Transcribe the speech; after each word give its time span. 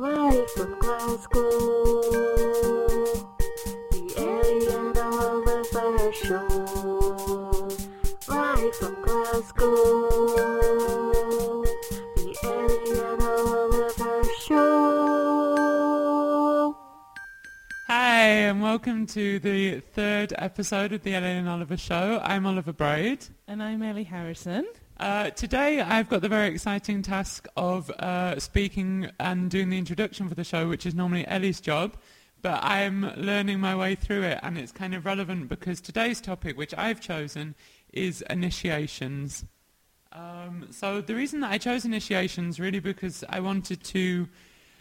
Live 0.00 0.48
from 0.52 0.78
Glasgow, 0.78 2.00
the 3.90 4.14
Ellie 4.16 4.68
and 4.72 4.96
Oliver 4.96 6.12
Show. 6.12 6.46
Live 8.28 8.74
from 8.76 8.94
Glasgow, 9.02 10.08
the 12.14 12.36
Ellie 12.44 13.00
and 13.00 13.22
Oliver 13.22 14.22
Show. 14.46 15.56
Hi, 17.88 18.20
and 18.20 18.62
welcome 18.62 19.04
to 19.08 19.40
the 19.40 19.80
third 19.80 20.32
episode 20.38 20.92
of 20.92 21.02
the 21.02 21.16
Ellie 21.16 21.26
and 21.26 21.48
Oliver 21.48 21.76
Show. 21.76 22.20
I'm 22.22 22.46
Oliver 22.46 22.72
Braid. 22.72 23.26
And 23.48 23.60
I'm 23.60 23.82
Ellie 23.82 24.04
Harrison. 24.04 24.64
Uh, 24.98 25.30
today 25.30 25.80
I've 25.80 26.08
got 26.08 26.22
the 26.22 26.28
very 26.28 26.48
exciting 26.48 27.02
task 27.02 27.46
of 27.56 27.88
uh, 27.90 28.40
speaking 28.40 29.08
and 29.20 29.48
doing 29.48 29.70
the 29.70 29.78
introduction 29.78 30.28
for 30.28 30.34
the 30.34 30.42
show, 30.42 30.68
which 30.68 30.86
is 30.86 30.94
normally 30.94 31.24
Ellie's 31.28 31.60
job, 31.60 31.96
but 32.42 32.58
I'm 32.64 33.14
learning 33.16 33.60
my 33.60 33.76
way 33.76 33.94
through 33.94 34.24
it, 34.24 34.40
and 34.42 34.58
it's 34.58 34.72
kind 34.72 34.96
of 34.96 35.06
relevant 35.06 35.48
because 35.48 35.80
today's 35.80 36.20
topic, 36.20 36.58
which 36.58 36.74
I've 36.76 37.00
chosen, 37.00 37.54
is 37.92 38.22
initiations. 38.22 39.44
Um, 40.10 40.66
so 40.72 41.00
the 41.00 41.14
reason 41.14 41.40
that 41.40 41.52
I 41.52 41.58
chose 41.58 41.84
initiations 41.84 42.58
really 42.58 42.80
because 42.80 43.22
I 43.28 43.38
wanted 43.38 43.84
to 43.84 44.28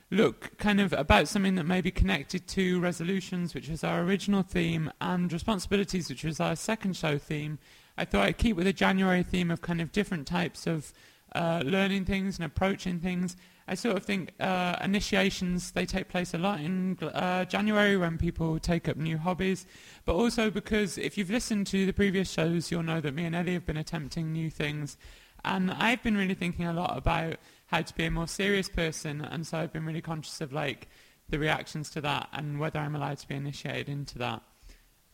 look 0.09 0.57
kind 0.57 0.81
of 0.81 0.93
about 0.93 1.27
something 1.27 1.53
that 1.55 1.65
may 1.65 1.81
be 1.81 1.91
connected 1.91 2.47
to 2.47 2.79
resolutions, 2.79 3.53
which 3.53 3.69
was 3.69 3.83
our 3.83 4.01
original 4.01 4.41
theme, 4.41 4.91
and 4.99 5.31
responsibilities, 5.31 6.09
which 6.09 6.23
was 6.23 6.39
our 6.39 6.55
second 6.55 6.95
show 6.95 7.19
theme. 7.19 7.59
I 7.97 8.05
thought 8.05 8.25
I'd 8.25 8.37
keep 8.37 8.55
with 8.55 8.65
the 8.65 8.73
January 8.73 9.23
theme 9.23 9.51
of 9.51 9.61
kind 9.61 9.81
of 9.81 9.91
different 9.91 10.27
types 10.27 10.67
of 10.67 10.93
uh, 11.33 11.61
learning 11.65 12.05
things 12.05 12.37
and 12.37 12.45
approaching 12.45 12.99
things. 12.99 13.35
I 13.67 13.75
sort 13.75 13.97
of 13.97 14.05
think 14.05 14.31
uh, 14.39 14.77
initiations, 14.81 15.71
they 15.71 15.85
take 15.85 16.07
place 16.07 16.33
a 16.33 16.37
lot 16.37 16.61
in 16.61 16.97
uh, 17.01 17.43
January 17.45 17.97
when 17.97 18.17
people 18.17 18.59
take 18.59 18.87
up 18.87 18.95
new 18.95 19.17
hobbies, 19.17 19.65
but 20.05 20.15
also 20.15 20.49
because 20.49 20.97
if 20.97 21.17
you've 21.17 21.29
listened 21.29 21.67
to 21.67 21.85
the 21.85 21.91
previous 21.91 22.31
shows, 22.31 22.71
you'll 22.71 22.83
know 22.83 23.01
that 23.01 23.13
me 23.13 23.25
and 23.25 23.35
Ellie 23.35 23.53
have 23.53 23.65
been 23.65 23.77
attempting 23.77 24.31
new 24.31 24.49
things. 24.49 24.97
And 25.43 25.71
I've 25.71 26.01
been 26.01 26.15
really 26.15 26.33
thinking 26.33 26.65
a 26.65 26.73
lot 26.73 26.97
about 26.97 27.37
how 27.67 27.81
to 27.81 27.93
be 27.93 28.05
a 28.05 28.11
more 28.11 28.27
serious 28.27 28.69
person, 28.69 29.21
and 29.21 29.45
so 29.45 29.57
I've 29.57 29.73
been 29.73 29.85
really 29.85 30.01
conscious 30.01 30.39
of 30.39 30.53
like 30.53 30.87
the 31.29 31.37
reactions 31.37 31.89
to 31.89 32.01
that 32.01 32.29
and 32.31 32.59
whether 32.59 32.79
I'm 32.79 32.95
allowed 32.95 33.17
to 33.17 33.27
be 33.27 33.35
initiated 33.35 33.89
into 33.89 34.17
that. 34.19 34.41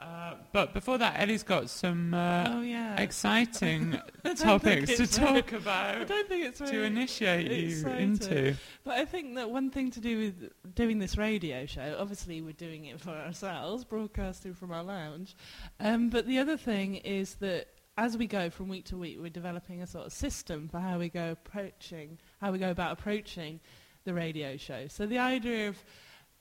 Uh, 0.03 0.33
but 0.51 0.73
before 0.73 0.97
that, 0.97 1.15
Ellie's 1.17 1.43
got 1.43 1.69
some 1.69 2.13
uh, 2.13 2.45
oh 2.49 2.61
yeah. 2.61 2.99
exciting 2.99 3.97
topics 4.35 4.97
to 4.97 5.07
talk 5.07 5.49
very- 5.49 5.61
I 5.63 5.91
about 5.91 6.07
don't 6.07 6.27
think 6.27 6.45
it's 6.45 6.59
to 6.59 6.83
initiate 6.83 7.49
you 7.49 7.87
into. 7.87 8.55
But 8.83 8.97
I 8.97 9.05
think 9.05 9.35
that 9.35 9.49
one 9.49 9.69
thing 9.69 9.91
to 9.91 10.01
do 10.01 10.17
with 10.17 10.75
doing 10.75 10.99
this 10.99 11.17
radio 11.17 11.65
show, 11.65 11.95
obviously 11.97 12.41
we're 12.41 12.51
doing 12.51 12.85
it 12.85 12.99
for 12.99 13.11
ourselves, 13.11 13.85
broadcasting 13.85 14.53
from 14.53 14.71
our 14.71 14.83
lounge. 14.83 15.35
Um, 15.79 16.09
but 16.09 16.27
the 16.27 16.39
other 16.39 16.57
thing 16.57 16.95
is 16.95 17.35
that 17.35 17.67
as 17.97 18.17
we 18.17 18.27
go 18.27 18.49
from 18.49 18.67
week 18.67 18.85
to 18.85 18.97
week, 18.97 19.17
we're 19.21 19.29
developing 19.29 19.81
a 19.81 19.87
sort 19.87 20.05
of 20.05 20.11
system 20.11 20.67
for 20.67 20.79
how 20.79 20.99
we 20.99 21.07
go 21.07 21.31
approaching, 21.31 22.17
how 22.41 22.51
we 22.51 22.57
go 22.57 22.71
about 22.71 22.91
approaching 22.91 23.61
the 24.03 24.13
radio 24.13 24.57
show. 24.57 24.87
So 24.87 25.05
the 25.05 25.19
idea 25.19 25.69
of 25.69 25.77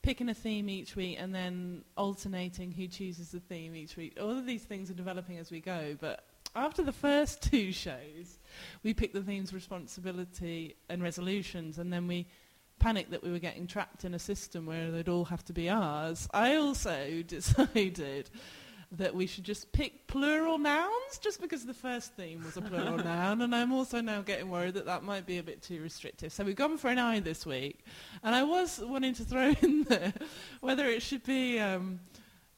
picking 0.03 0.28
a 0.28 0.34
theme 0.34 0.69
each 0.69 0.97
week 0.97 1.17
and 1.19 1.34
then 1.34 1.84
alternating 1.97 2.72
who 2.72 2.86
chooses 2.89 3.31
the 3.31 3.41
theme 3.41 3.75
each 3.75 3.97
week. 3.97 4.19
All 4.20 4.31
of 4.31 4.47
these 4.47 4.64
things 4.64 4.91
are 4.91 4.95
developing 4.95 5.39
as 5.39 5.50
we 5.50 5.61
go, 5.61 5.97
but 6.00 6.25
after 6.55 6.83
the 6.83 6.92
first 6.92 7.42
two 7.42 7.72
shows, 7.72 8.39
we 8.83 8.92
picked 8.92 9.14
the 9.14 9.23
themes 9.23 9.55
responsibility 9.55 10.77
and 10.89 11.03
resolutions, 11.03 11.78
and 11.78 11.92
then 11.92 12.06
we 12.06 12.27
panicked 12.78 13.12
that 13.12 13.23
we 13.23 13.30
were 13.30 13.39
getting 13.39 13.67
trapped 13.67 14.05
in 14.05 14.12
a 14.12 14.19
system 14.19 14.67
where 14.67 14.91
they'd 14.91 15.08
all 15.08 15.25
have 15.25 15.45
to 15.45 15.53
be 15.53 15.70
ours. 15.70 16.28
I 16.33 16.56
also 16.56 17.23
decided 17.27 18.28
that 18.93 19.15
we 19.15 19.27
should 19.27 19.45
just 19.45 19.73
pick 19.73 20.07
plural 20.07 20.59
nouns 20.59 21.19
just 21.21 21.41
because 21.41 21.64
the 21.64 21.75
first 21.75 22.14
theme 22.14 22.45
was 22.45 22.57
a 22.58 22.61
plural 22.61 22.98
noun 23.05 23.41
and 23.41 23.55
I'm 23.55 23.73
also 23.73 24.01
now 24.03 24.20
getting 24.20 24.51
worried 24.51 24.75
that 24.75 24.85
that 24.85 25.03
might 25.03 25.25
be 25.25 25.39
a 25.39 25.42
bit 25.42 25.63
too 25.63 25.80
restrictive. 25.80 26.33
So 26.33 26.45
we've 26.45 26.57
gone 26.57 26.77
for 26.77 26.89
an 26.89 26.98
I 26.98 27.20
this 27.20 27.47
week 27.47 27.85
and 28.23 28.35
I 28.35 28.42
was 28.42 28.80
wanting 28.80 29.14
to 29.14 29.25
throw 29.25 29.55
in 29.63 29.85
there 29.85 30.13
whether 30.61 30.86
it 30.86 31.01
should 31.01 31.25
be 31.25 31.58
um, 31.58 32.01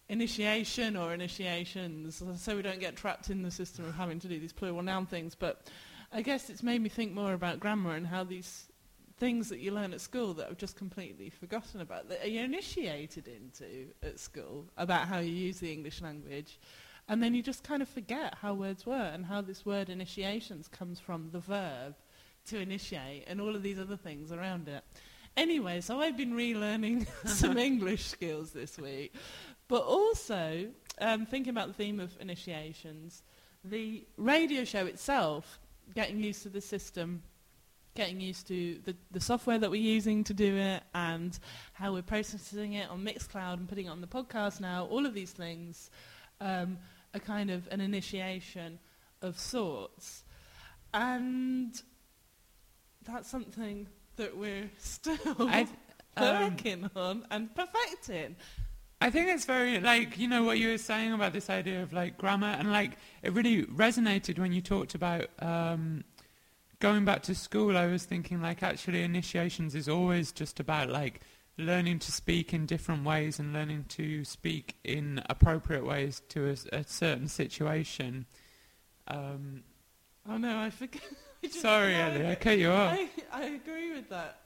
initiation 0.08 0.96
or 0.96 1.14
initiations 1.14 2.22
so 2.36 2.56
we 2.56 2.62
don't 2.62 2.80
get 2.80 2.96
trapped 2.96 3.30
in 3.30 3.42
the 3.42 3.50
system 3.50 3.84
of 3.84 3.94
having 3.94 4.18
to 4.20 4.28
do 4.28 4.38
these 4.40 4.52
plural 4.52 4.82
noun 4.82 5.06
things 5.06 5.36
but 5.36 5.68
I 6.12 6.22
guess 6.22 6.50
it's 6.50 6.62
made 6.62 6.82
me 6.82 6.88
think 6.88 7.12
more 7.12 7.32
about 7.32 7.60
grammar 7.60 7.94
and 7.94 8.06
how 8.06 8.24
these 8.24 8.66
things 9.24 9.48
that 9.48 9.58
you 9.58 9.72
learn 9.72 9.94
at 9.94 10.02
school 10.02 10.34
that 10.34 10.48
I've 10.50 10.58
just 10.58 10.76
completely 10.76 11.30
forgotten 11.30 11.80
about 11.80 12.10
that 12.10 12.30
you're 12.30 12.44
initiated 12.44 13.26
into 13.26 13.86
at 14.02 14.20
school 14.20 14.66
about 14.76 15.08
how 15.08 15.18
you 15.18 15.32
use 15.32 15.58
the 15.60 15.72
English 15.72 16.02
language 16.02 16.58
and 17.08 17.22
then 17.22 17.34
you 17.34 17.42
just 17.42 17.64
kind 17.64 17.80
of 17.80 17.88
forget 17.88 18.34
how 18.42 18.52
words 18.52 18.84
were 18.84 19.10
and 19.14 19.24
how 19.24 19.40
this 19.40 19.64
word 19.64 19.88
initiations 19.88 20.68
comes 20.68 21.00
from 21.00 21.30
the 21.32 21.38
verb 21.38 21.94
to 22.48 22.58
initiate 22.58 23.24
and 23.26 23.40
all 23.40 23.56
of 23.56 23.62
these 23.62 23.78
other 23.78 23.96
things 23.96 24.30
around 24.30 24.68
it. 24.68 24.84
Anyway, 25.38 25.80
so 25.80 26.00
I've 26.00 26.18
been 26.18 26.34
relearning 26.34 27.06
some 27.24 27.56
English 27.70 28.04
skills 28.04 28.50
this 28.50 28.76
week, 28.76 29.14
but 29.68 29.84
also 29.84 30.68
um, 31.00 31.24
thinking 31.24 31.50
about 31.50 31.68
the 31.68 31.74
theme 31.82 31.98
of 31.98 32.14
initiations, 32.20 33.22
the 33.64 34.06
radio 34.18 34.64
show 34.64 34.84
itself, 34.84 35.60
getting 35.94 36.20
used 36.20 36.42
to 36.42 36.50
the 36.50 36.60
system, 36.60 37.22
getting 37.94 38.20
used 38.20 38.46
to 38.48 38.78
the, 38.84 38.96
the 39.10 39.20
software 39.20 39.58
that 39.58 39.70
we're 39.70 39.80
using 39.80 40.24
to 40.24 40.34
do 40.34 40.56
it 40.56 40.82
and 40.94 41.38
how 41.72 41.92
we're 41.92 42.02
processing 42.02 42.74
it 42.74 42.90
on 42.90 43.04
Mixcloud 43.04 43.54
and 43.54 43.68
putting 43.68 43.86
it 43.86 43.90
on 43.90 44.00
the 44.00 44.06
podcast 44.06 44.60
now, 44.60 44.86
all 44.86 45.06
of 45.06 45.14
these 45.14 45.32
things 45.32 45.90
um, 46.40 46.78
are 47.14 47.20
kind 47.20 47.50
of 47.50 47.68
an 47.70 47.80
initiation 47.80 48.78
of 49.22 49.38
sorts. 49.38 50.24
And 50.92 51.80
that's 53.04 53.28
something 53.28 53.86
that 54.16 54.36
we're 54.36 54.70
still 54.78 55.18
um, 55.38 55.68
working 56.16 56.90
on 56.94 57.26
and 57.30 57.54
perfecting. 57.54 58.36
I 59.00 59.10
think 59.10 59.28
it's 59.28 59.44
very 59.44 59.80
like 59.80 60.18
you 60.18 60.28
know 60.28 60.44
what 60.44 60.58
you 60.58 60.70
were 60.70 60.78
saying 60.78 61.12
about 61.12 61.34
this 61.34 61.50
idea 61.50 61.82
of 61.82 61.92
like 61.92 62.16
grammar 62.16 62.56
and 62.58 62.72
like 62.72 62.92
it 63.22 63.34
really 63.34 63.64
resonated 63.64 64.38
when 64.38 64.52
you 64.52 64.62
talked 64.62 64.94
about 64.94 65.28
um, 65.40 66.04
going 66.84 67.06
back 67.06 67.22
to 67.22 67.34
school. 67.34 67.78
I 67.78 67.86
was 67.86 68.04
thinking 68.04 68.42
like 68.42 68.62
actually 68.62 69.02
initiations 69.02 69.74
is 69.74 69.88
always 69.88 70.32
just 70.32 70.60
about 70.60 70.90
like 70.90 71.22
learning 71.56 71.98
to 72.00 72.12
speak 72.12 72.52
in 72.52 72.66
different 72.66 73.04
ways 73.04 73.38
and 73.38 73.54
learning 73.54 73.86
to 73.88 74.22
speak 74.24 74.76
in 74.84 75.22
appropriate 75.30 75.86
ways 75.86 76.20
to 76.28 76.54
a 76.72 76.84
certain 76.84 77.28
situation. 77.28 78.26
Um, 79.08 79.62
Oh 80.28 80.36
no, 80.36 80.58
I 80.58 80.68
forget. 80.68 81.02
I 81.44 81.48
sorry, 81.48 81.94
Ellie, 81.94 82.26
I 82.26 82.34
cut 82.34 82.58
you 82.58 82.70
off. 82.70 82.92
I, 82.92 83.08
I 83.32 83.44
agree 83.44 83.92
with 83.92 84.10
that. 84.10 84.40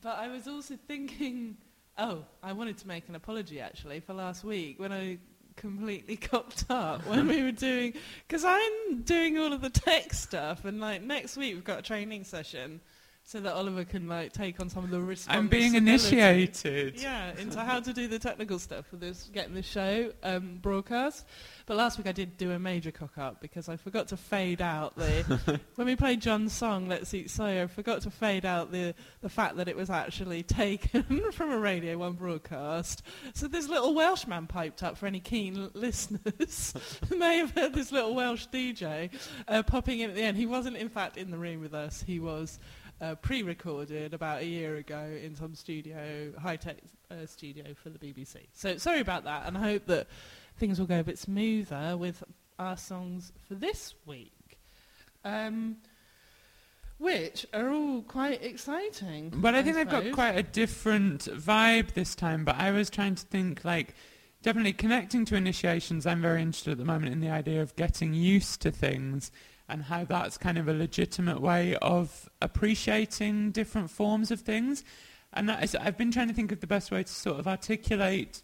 But 0.00 0.18
I 0.18 0.28
was 0.28 0.48
also 0.48 0.76
thinking, 0.88 1.56
oh, 1.98 2.24
I 2.42 2.52
wanted 2.52 2.78
to 2.78 2.88
make 2.88 3.08
an 3.08 3.14
apology 3.14 3.60
actually 3.60 4.00
for 4.00 4.12
last 4.12 4.42
week 4.42 4.80
when 4.80 4.92
I 4.92 5.18
completely 5.56 6.16
cocked 6.16 6.66
up 6.68 7.06
when 7.06 7.28
we 7.28 7.42
were 7.42 7.52
doing, 7.52 7.94
because 8.26 8.44
I'm 8.44 9.02
doing 9.02 9.38
all 9.38 9.52
of 9.52 9.60
the 9.60 9.70
tech 9.70 10.12
stuff 10.12 10.64
and 10.64 10.80
like 10.80 11.02
next 11.02 11.36
week 11.36 11.54
we've 11.54 11.64
got 11.64 11.78
a 11.80 11.82
training 11.82 12.24
session 12.24 12.80
so 13.26 13.40
that 13.40 13.54
Oliver 13.54 13.84
can 13.84 14.06
like 14.06 14.32
take 14.32 14.60
on 14.60 14.68
some 14.68 14.84
of 14.84 14.90
the 14.90 15.00
risk. 15.00 15.28
I'm 15.30 15.48
being 15.48 15.74
initiated. 15.74 17.00
Yeah, 17.00 17.32
into 17.38 17.58
how 17.58 17.80
to 17.80 17.92
do 17.92 18.06
the 18.06 18.18
technical 18.18 18.58
stuff 18.58 18.86
for 18.86 18.96
this, 18.96 19.30
getting 19.32 19.54
the 19.54 19.62
show 19.62 20.12
um, 20.22 20.58
broadcast. 20.60 21.26
But 21.66 21.78
last 21.78 21.96
week 21.96 22.06
I 22.06 22.12
did 22.12 22.36
do 22.36 22.50
a 22.50 22.58
major 22.58 22.90
cock 22.90 23.16
up 23.16 23.40
because 23.40 23.70
I 23.70 23.76
forgot 23.76 24.08
to 24.08 24.18
fade 24.18 24.60
out 24.60 24.94
the 24.96 25.60
when 25.76 25.86
we 25.86 25.96
played 25.96 26.20
John's 26.20 26.52
song 26.52 26.86
"Let's 26.86 27.14
Eat 27.14 27.28
Soya." 27.28 27.62
I 27.62 27.66
forgot 27.66 28.02
to 28.02 28.10
fade 28.10 28.44
out 28.44 28.70
the 28.70 28.94
the 29.22 29.30
fact 29.30 29.56
that 29.56 29.68
it 29.68 29.76
was 29.76 29.88
actually 29.88 30.42
taken 30.42 31.32
from 31.32 31.50
a 31.50 31.58
Radio 31.58 31.96
One 31.96 32.12
broadcast. 32.12 33.02
So 33.32 33.48
this 33.48 33.68
little 33.68 33.94
Welshman 33.94 34.46
piped 34.46 34.82
up 34.82 34.98
for 34.98 35.06
any 35.06 35.20
keen 35.20 35.70
listeners 35.72 36.74
who 37.08 37.16
may 37.16 37.38
have 37.38 37.52
heard 37.52 37.72
this 37.72 37.90
little 37.90 38.14
Welsh 38.14 38.46
DJ 38.52 39.10
uh, 39.48 39.62
popping 39.62 40.00
in 40.00 40.10
at 40.10 40.16
the 40.16 40.22
end. 40.22 40.36
He 40.36 40.46
wasn't 40.46 40.76
in 40.76 40.90
fact 40.90 41.16
in 41.16 41.30
the 41.30 41.38
room 41.38 41.62
with 41.62 41.72
us. 41.72 42.04
He 42.06 42.20
was 42.20 42.58
uh, 43.04 43.14
pre-recorded 43.16 44.14
about 44.14 44.40
a 44.40 44.46
year 44.46 44.76
ago 44.76 45.10
in 45.22 45.34
some 45.34 45.54
studio, 45.54 46.32
high-tech 46.40 46.78
uh, 47.10 47.26
studio 47.26 47.64
for 47.74 47.90
the 47.90 47.98
BBC. 47.98 48.36
So 48.54 48.78
sorry 48.78 49.00
about 49.00 49.24
that, 49.24 49.46
and 49.46 49.58
I 49.58 49.60
hope 49.60 49.86
that 49.86 50.06
things 50.58 50.78
will 50.78 50.86
go 50.86 51.00
a 51.00 51.04
bit 51.04 51.18
smoother 51.18 51.96
with 51.98 52.24
our 52.58 52.76
songs 52.76 53.32
for 53.46 53.54
this 53.56 53.94
week, 54.06 54.58
um, 55.24 55.76
which 56.98 57.44
are 57.52 57.68
all 57.68 58.02
quite 58.02 58.42
exciting. 58.42 59.32
But 59.34 59.54
I 59.54 59.62
think 59.62 59.76
they've 59.76 59.88
got 59.88 60.10
quite 60.12 60.38
a 60.38 60.42
different 60.42 61.24
vibe 61.24 61.92
this 61.92 62.14
time. 62.14 62.44
But 62.44 62.56
I 62.56 62.70
was 62.70 62.88
trying 62.88 63.16
to 63.16 63.26
think 63.26 63.64
like 63.64 63.94
definitely 64.42 64.72
connecting 64.72 65.24
to 65.26 65.36
initiations. 65.36 66.06
I'm 66.06 66.22
very 66.22 66.40
interested 66.40 66.72
at 66.72 66.78
the 66.78 66.84
moment 66.84 67.12
in 67.12 67.20
the 67.20 67.30
idea 67.30 67.60
of 67.60 67.76
getting 67.76 68.14
used 68.14 68.62
to 68.62 68.70
things 68.70 69.30
and 69.68 69.84
how 69.84 70.04
that's 70.04 70.36
kind 70.36 70.58
of 70.58 70.68
a 70.68 70.74
legitimate 70.74 71.40
way 71.40 71.76
of 71.76 72.28
appreciating 72.42 73.50
different 73.50 73.90
forms 73.90 74.30
of 74.30 74.40
things. 74.40 74.84
And 75.32 75.48
that 75.48 75.64
is, 75.64 75.74
I've 75.74 75.96
been 75.96 76.12
trying 76.12 76.28
to 76.28 76.34
think 76.34 76.52
of 76.52 76.60
the 76.60 76.66
best 76.66 76.90
way 76.90 77.02
to 77.02 77.12
sort 77.12 77.38
of 77.38 77.48
articulate 77.48 78.42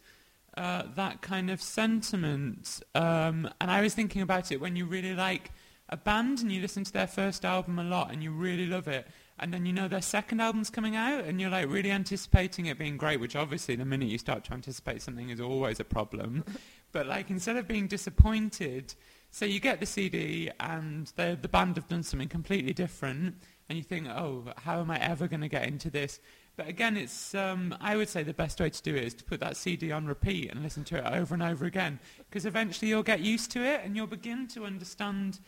uh, 0.57 0.83
that 0.97 1.23
kind 1.23 1.51
of 1.51 1.63
sentiment. 1.63 2.83
Um, 2.95 3.49
and 3.61 3.71
I 3.71 3.81
was 3.81 3.95
thinking 3.95 4.23
about 4.23 4.51
it 4.51 4.61
when 4.61 4.77
you 4.77 4.87
really 4.87 5.15
like 5.15 5.53
a 5.89 5.97
band 5.97 6.41
and 6.41 6.51
you 6.51 6.61
listen 6.61 6.85
to 6.85 6.93
their 6.93 7.07
first 7.07 7.45
album 7.45 7.79
a 7.79 7.85
lot 7.85 8.13
and 8.13 8.23
you 8.23 8.31
really 8.31 8.67
love 8.67 8.89
it. 8.89 9.07
And 9.39 9.55
then 9.55 9.65
you 9.65 9.73
know 9.73 9.89
their 9.89 10.03
second 10.03 10.41
album's 10.41 10.69
coming 10.69 10.97
out 10.97 11.25
and 11.25 11.41
you're 11.41 11.51
like 11.51 11.69
really 11.69 11.91
anticipating 11.91 12.67
it 12.67 12.79
being 12.79 12.97
great, 12.97 13.21
which 13.21 13.37
obviously 13.37 13.77
the 13.77 13.85
minute 13.85 14.09
you 14.09 14.19
start 14.19 14.45
to 14.45 14.53
anticipate 14.53 15.03
something 15.03 15.31
is 15.31 15.41
always 15.41 15.81
a 15.81 15.85
problem. 15.85 16.45
but 16.93 17.07
like 17.07 17.31
instead 17.31 17.57
of 17.57 17.67
being 17.67 17.87
disappointed, 17.87 18.95
so 19.31 19.45
you 19.45 19.61
get 19.61 19.81
the 19.81 19.87
CD 19.87 20.51
and 20.59 21.07
the, 21.17 21.39
the 21.41 21.49
band 21.49 21.77
have 21.77 21.89
done 21.89 22.03
something 22.03 22.29
completely 22.29 22.73
different 22.73 23.37
and 23.69 23.79
you 23.79 23.85
think, 23.85 24.09
oh, 24.09 24.45
how 24.59 24.81
am 24.81 24.91
I 24.91 24.99
ever 24.99 25.29
going 25.29 25.43
to 25.43 25.49
get 25.49 25.67
into 25.67 25.91
this? 25.91 26.21
But 26.57 26.69
again, 26.69 26.97
it's 26.97 27.35
um, 27.35 27.75
I 27.81 27.97
would 27.97 28.09
say 28.09 28.23
the 28.23 28.35
best 28.35 28.61
way 28.61 28.69
to 28.69 28.83
do 28.83 28.95
it 28.95 29.05
is 29.05 29.15
to 29.15 29.25
put 29.25 29.41
that 29.41 29.57
CD 29.57 29.93
on 29.93 30.07
repeat 30.07 30.51
and 30.51 30.63
listen 30.63 30.85
to 30.85 30.99
it 30.99 31.05
over 31.05 31.33
and 31.33 31.43
over 31.43 31.65
again 31.65 32.01
because 32.29 32.45
eventually 32.45 32.89
you'll 32.89 33.03
get 33.03 33.21
used 33.21 33.51
to 33.53 33.63
it 33.63 33.83
and 33.85 33.97
you'll 33.97 34.07
begin 34.07 34.47
to 34.49 34.65
understand 34.65 35.41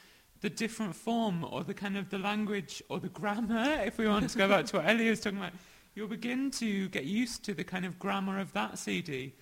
the 0.43 0.51
different 0.51 0.95
form 0.95 1.45
or 1.51 1.65
the 1.65 1.75
kind 1.75 1.97
of 1.97 2.11
the 2.11 2.19
language 2.19 2.83
or 2.89 3.01
the 3.01 3.09
grammar, 3.09 3.83
if 3.85 3.97
we 3.99 4.07
want 4.07 4.29
to 4.29 4.39
go 4.39 4.49
back 4.49 4.67
to 4.67 4.77
what 4.77 4.87
Ellie 4.87 5.09
was 5.09 5.21
talking 5.21 5.39
about, 5.39 5.53
you'll 5.95 6.09
begin 6.09 6.51
to 6.51 6.89
get 6.89 7.05
used 7.05 7.45
to 7.45 7.55
the 7.55 7.65
kind 7.65 7.85
of 7.85 7.99
grammar 7.99 8.39
of 8.39 8.53
that 8.53 8.79
CD. 8.79 9.35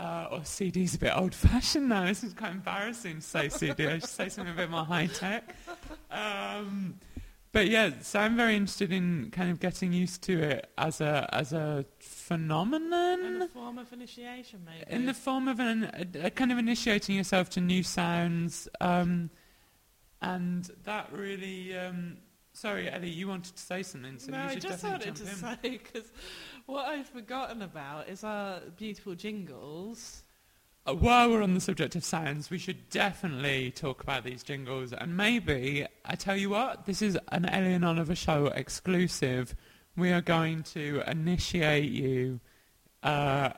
Uh, 0.00 0.28
or 0.30 0.44
CD's 0.44 0.94
a 0.94 0.98
bit 0.98 1.12
old-fashioned 1.14 1.90
now. 1.90 2.06
This 2.06 2.24
is 2.24 2.32
quite 2.32 2.52
embarrassing 2.52 3.16
to 3.16 3.20
say 3.20 3.50
CD. 3.50 3.86
I 3.86 3.98
should 3.98 4.08
say 4.08 4.30
something 4.30 4.54
a 4.54 4.56
bit 4.56 4.70
more 4.70 4.84
high-tech. 4.84 5.54
Um, 6.10 6.98
but 7.52 7.68
yeah, 7.68 7.90
so 8.00 8.18
I'm 8.20 8.34
very 8.34 8.56
interested 8.56 8.92
in 8.92 9.30
kind 9.30 9.50
of 9.50 9.60
getting 9.60 9.92
used 9.92 10.22
to 10.22 10.40
it 10.40 10.70
as 10.78 11.02
a 11.02 11.28
as 11.32 11.52
a 11.52 11.84
phenomenon. 11.98 13.24
In 13.26 13.38
the 13.40 13.48
form 13.48 13.76
of 13.76 13.92
initiation, 13.92 14.64
maybe. 14.64 14.90
In 14.90 15.04
the 15.04 15.12
form 15.12 15.48
of 15.48 15.60
an, 15.60 15.84
a, 16.14 16.26
a 16.28 16.30
kind 16.30 16.50
of 16.50 16.56
initiating 16.56 17.16
yourself 17.16 17.50
to 17.50 17.60
new 17.60 17.82
sounds. 17.82 18.68
Um, 18.80 19.28
and 20.22 20.70
that 20.84 21.12
really... 21.12 21.76
Um, 21.76 22.16
sorry, 22.52 22.90
Ellie, 22.90 23.10
you 23.10 23.28
wanted 23.28 23.54
to 23.56 23.62
say 23.62 23.82
something, 23.82 24.18
so 24.18 24.32
no, 24.32 24.38
you 24.38 24.44
I 24.44 24.54
just 24.54 24.82
definitely 24.82 25.10
wanted 25.10 25.16
to 25.16 25.30
in. 25.30 25.36
say 25.36 25.56
because 25.62 26.12
what 26.66 26.86
I've 26.86 27.08
forgotten 27.08 27.62
about 27.62 28.08
is 28.08 28.24
our 28.24 28.60
beautiful 28.76 29.14
jingles. 29.14 30.22
Uh, 30.86 30.94
while 30.94 31.30
we're 31.30 31.42
on 31.42 31.54
the 31.54 31.60
subject 31.60 31.94
of 31.94 32.04
sounds, 32.04 32.50
we 32.50 32.58
should 32.58 32.88
definitely 32.90 33.70
talk 33.70 34.02
about 34.02 34.24
these 34.24 34.42
jingles. 34.42 34.92
And 34.92 35.16
maybe, 35.16 35.86
I 36.04 36.14
tell 36.14 36.36
you 36.36 36.50
what, 36.50 36.86
this 36.86 37.02
is 37.02 37.18
an 37.32 37.44
Ellie 37.44 37.74
and 37.74 37.84
Oliver 37.84 38.14
show 38.14 38.46
exclusive. 38.46 39.54
We 39.96 40.10
are 40.12 40.22
going 40.22 40.62
to 40.74 41.02
initiate 41.06 41.90
you 41.90 42.40
uh, 43.02 43.50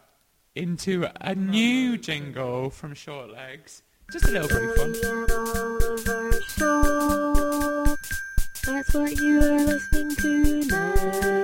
into 0.55 1.07
a 1.21 1.35
new 1.35 1.97
jingle 1.97 2.71
from 2.71 2.95
Short 2.95 3.31
Legs. 3.31 3.83
Just 4.13 4.27
a 4.27 4.33
little 4.33 4.49
brief 4.49 4.79
one. 4.79 4.95
Ellie 4.95 5.13
and 5.15 5.31
Oliver 5.31 6.33
Show. 6.49 7.97
That's 8.67 8.95
what 8.95 9.17
you 9.17 9.39
are 9.39 9.65
listening 9.65 10.17
to 10.17 10.67
now. 10.67 11.42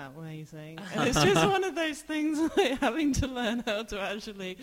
That 0.00 0.12
amazing? 0.18 0.78
And 0.94 1.08
it's 1.08 1.22
just 1.22 1.46
one 1.46 1.64
of 1.64 1.74
those 1.74 2.00
things 2.00 2.38
like 2.56 2.78
having 2.80 3.12
to 3.14 3.26
learn 3.26 3.62
how 3.66 3.82
to 3.82 4.00
actually 4.00 4.58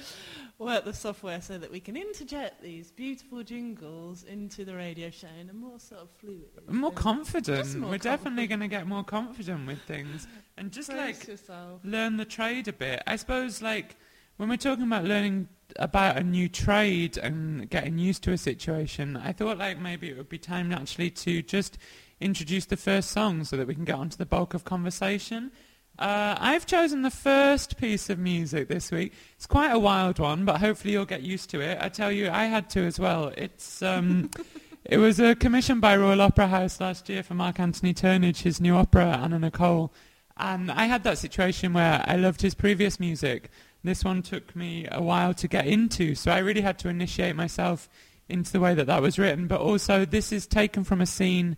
work 0.57 0.85
the 0.85 0.93
software 0.93 1.41
so 1.41 1.57
that 1.57 1.71
we 1.71 1.79
can 1.79 1.95
interject 1.95 2.61
these 2.61 2.91
beautiful 2.91 3.43
jingles 3.43 4.23
into 4.23 4.65
the 4.65 4.75
radio 4.75 5.09
show 5.09 5.27
in 5.39 5.49
a 5.49 5.53
more 5.53 5.79
sort 5.79 6.01
of 6.01 6.09
fluid. 6.17 6.49
More 6.67 6.91
confident. 6.91 7.75
More 7.75 7.91
We're 7.91 7.97
definitely 7.97 8.47
going 8.47 8.61
to 8.61 8.67
get 8.67 8.87
more 8.87 9.03
confident 9.03 9.67
with 9.67 9.81
things. 9.83 10.27
And 10.57 10.71
just 10.71 10.89
Brace 10.89 11.19
like 11.19 11.27
yourself. 11.27 11.81
learn 11.83 12.17
the 12.17 12.25
trade 12.25 12.67
a 12.67 12.73
bit. 12.73 13.03
I 13.05 13.15
suppose 13.15 13.61
like 13.61 13.95
when 14.37 14.49
we're 14.49 14.57
talking 14.57 14.85
about 14.85 15.03
learning 15.03 15.49
about 15.75 16.17
a 16.17 16.23
new 16.23 16.47
trade 16.47 17.17
and 17.17 17.69
getting 17.69 17.97
used 17.97 18.23
to 18.23 18.31
a 18.31 18.37
situation, 18.37 19.17
I 19.17 19.33
thought 19.33 19.57
like 19.57 19.79
maybe 19.79 20.09
it 20.09 20.17
would 20.17 20.29
be 20.29 20.39
time 20.39 20.71
actually 20.71 21.11
to 21.11 21.41
just 21.41 21.77
introduce 22.19 22.65
the 22.65 22.77
first 22.77 23.11
song 23.11 23.43
so 23.43 23.57
that 23.57 23.67
we 23.67 23.75
can 23.75 23.85
get 23.85 23.95
onto 23.95 24.17
the 24.17 24.25
bulk 24.25 24.53
of 24.53 24.63
conversation. 24.63 25.51
Uh, 25.99 26.35
I've 26.39 26.65
chosen 26.67 27.01
the 27.01 27.11
first 27.11 27.77
piece 27.77 28.09
of 28.09 28.19
music 28.19 28.67
this 28.67 28.91
week. 28.91 29.13
It's 29.35 29.47
quite 29.47 29.71
a 29.71 29.79
wild 29.79 30.19
one, 30.19 30.45
but 30.45 30.59
hopefully 30.59 30.93
you'll 30.93 31.05
get 31.05 31.23
used 31.23 31.49
to 31.51 31.61
it. 31.61 31.79
I 31.81 31.89
tell 31.89 32.11
you, 32.11 32.29
I 32.29 32.45
had 32.45 32.69
to 32.71 32.81
as 32.81 32.99
well. 32.99 33.33
It's 33.35 33.81
um, 33.81 34.29
it 34.85 34.97
was 34.97 35.19
a 35.19 35.33
commission 35.33 35.79
by 35.79 35.97
Royal 35.97 36.21
Opera 36.21 36.47
House 36.47 36.79
last 36.79 37.09
year 37.09 37.23
for 37.23 37.33
Mark 37.33 37.59
Anthony 37.59 37.95
Turnage, 37.95 38.43
his 38.43 38.61
new 38.61 38.75
opera, 38.75 39.17
Anna 39.17 39.39
Nicole. 39.39 39.91
And 40.37 40.71
I 40.71 40.85
had 40.85 41.03
that 41.03 41.17
situation 41.17 41.73
where 41.73 42.03
I 42.07 42.15
loved 42.15 42.41
his 42.41 42.53
previous 42.53 42.99
music. 42.99 43.49
This 43.83 44.03
one 44.03 44.21
took 44.21 44.55
me 44.55 44.87
a 44.91 45.01
while 45.01 45.33
to 45.33 45.47
get 45.47 45.65
into, 45.65 46.13
so 46.13 46.31
I 46.31 46.39
really 46.39 46.61
had 46.61 46.77
to 46.79 46.89
initiate 46.89 47.35
myself 47.35 47.89
into 48.29 48.51
the 48.51 48.59
way 48.59 48.75
that 48.75 48.85
that 48.85 49.01
was 49.01 49.17
written. 49.17 49.47
But 49.47 49.61
also, 49.61 50.05
this 50.05 50.31
is 50.31 50.45
taken 50.45 50.83
from 50.83 51.01
a 51.01 51.07
scene 51.07 51.57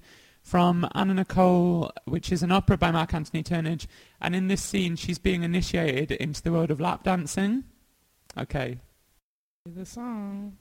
from 0.49 0.89
Anna 0.95 1.13
Nicole, 1.13 1.91
which 2.05 2.31
is 2.31 2.41
an 2.41 2.51
opera 2.51 2.75
by 2.75 2.89
Mark 2.89 3.13
Anthony 3.13 3.43
Turnage. 3.43 3.85
And 4.19 4.35
in 4.35 4.47
this 4.47 4.63
scene, 4.63 4.95
she's 4.95 5.19
being 5.19 5.43
initiated 5.43 6.11
into 6.13 6.41
the 6.41 6.51
world 6.51 6.71
of 6.71 6.79
lap 6.79 7.03
dancing. 7.03 7.65
Okay. 8.35 8.79
The 9.67 9.85
song. 9.85 10.57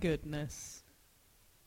goodness. 0.00 0.82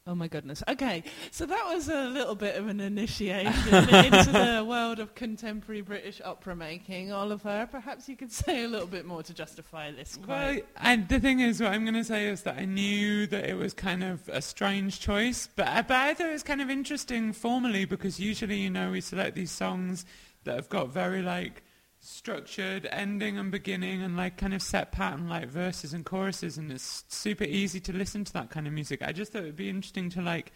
Oh 0.05 0.15
my 0.15 0.27
goodness. 0.27 0.61
Okay, 0.67 1.01
so 1.31 1.45
that 1.45 1.63
was 1.73 1.87
a 1.87 2.03
little 2.07 2.35
bit 2.35 2.57
of 2.57 2.67
an 2.67 2.81
initiation 2.81 3.53
into 3.73 4.31
the 4.33 4.65
world 4.67 4.99
of 4.99 5.15
contemporary 5.15 5.79
British 5.79 6.19
opera 6.25 6.57
making. 6.57 7.13
Oliver, 7.13 7.69
perhaps 7.71 8.09
you 8.09 8.17
could 8.17 8.29
say 8.31 8.65
a 8.65 8.67
little 8.67 8.85
bit 8.87 9.05
more 9.05 9.23
to 9.23 9.33
justify 9.33 9.91
this 9.91 10.19
Well, 10.27 10.55
quote. 10.55 10.67
and 10.75 11.07
the 11.07 11.21
thing 11.21 11.39
is, 11.39 11.61
what 11.61 11.71
I'm 11.71 11.83
going 11.85 11.93
to 11.93 12.03
say 12.03 12.27
is 12.27 12.41
that 12.41 12.57
I 12.57 12.65
knew 12.65 13.27
that 13.27 13.45
it 13.47 13.53
was 13.53 13.73
kind 13.73 14.03
of 14.03 14.27
a 14.27 14.41
strange 14.41 14.99
choice, 14.99 15.47
but, 15.55 15.69
I- 15.69 15.81
but 15.83 15.95
I 15.95 16.13
thought 16.13 16.27
it 16.27 16.33
was 16.33 16.43
kind 16.43 16.61
of 16.61 16.69
interesting 16.69 17.31
formally 17.31 17.85
because 17.85 18.19
usually, 18.19 18.57
you 18.59 18.69
know, 18.69 18.91
we 18.91 18.99
select 18.99 19.35
these 19.37 19.51
songs 19.51 20.05
that 20.43 20.55
have 20.57 20.67
got 20.67 20.89
very 20.89 21.21
like 21.21 21.63
structured 22.03 22.85
ending 22.91 23.37
and 23.37 23.49
beginning 23.49 24.03
and 24.03 24.17
like 24.17 24.35
kind 24.35 24.53
of 24.53 24.61
set 24.61 24.91
pattern 24.91 25.29
like 25.29 25.47
verses 25.47 25.93
and 25.93 26.03
choruses 26.03 26.57
and 26.57 26.69
it's 26.69 27.05
super 27.07 27.45
easy 27.45 27.79
to 27.79 27.93
listen 27.93 28.25
to 28.25 28.33
that 28.33 28.49
kind 28.49 28.67
of 28.67 28.73
music. 28.73 29.01
I 29.01 29.13
just 29.13 29.31
thought 29.31 29.43
it 29.43 29.45
would 29.45 29.55
be 29.55 29.69
interesting 29.69 30.09
to 30.11 30.21
like 30.21 30.51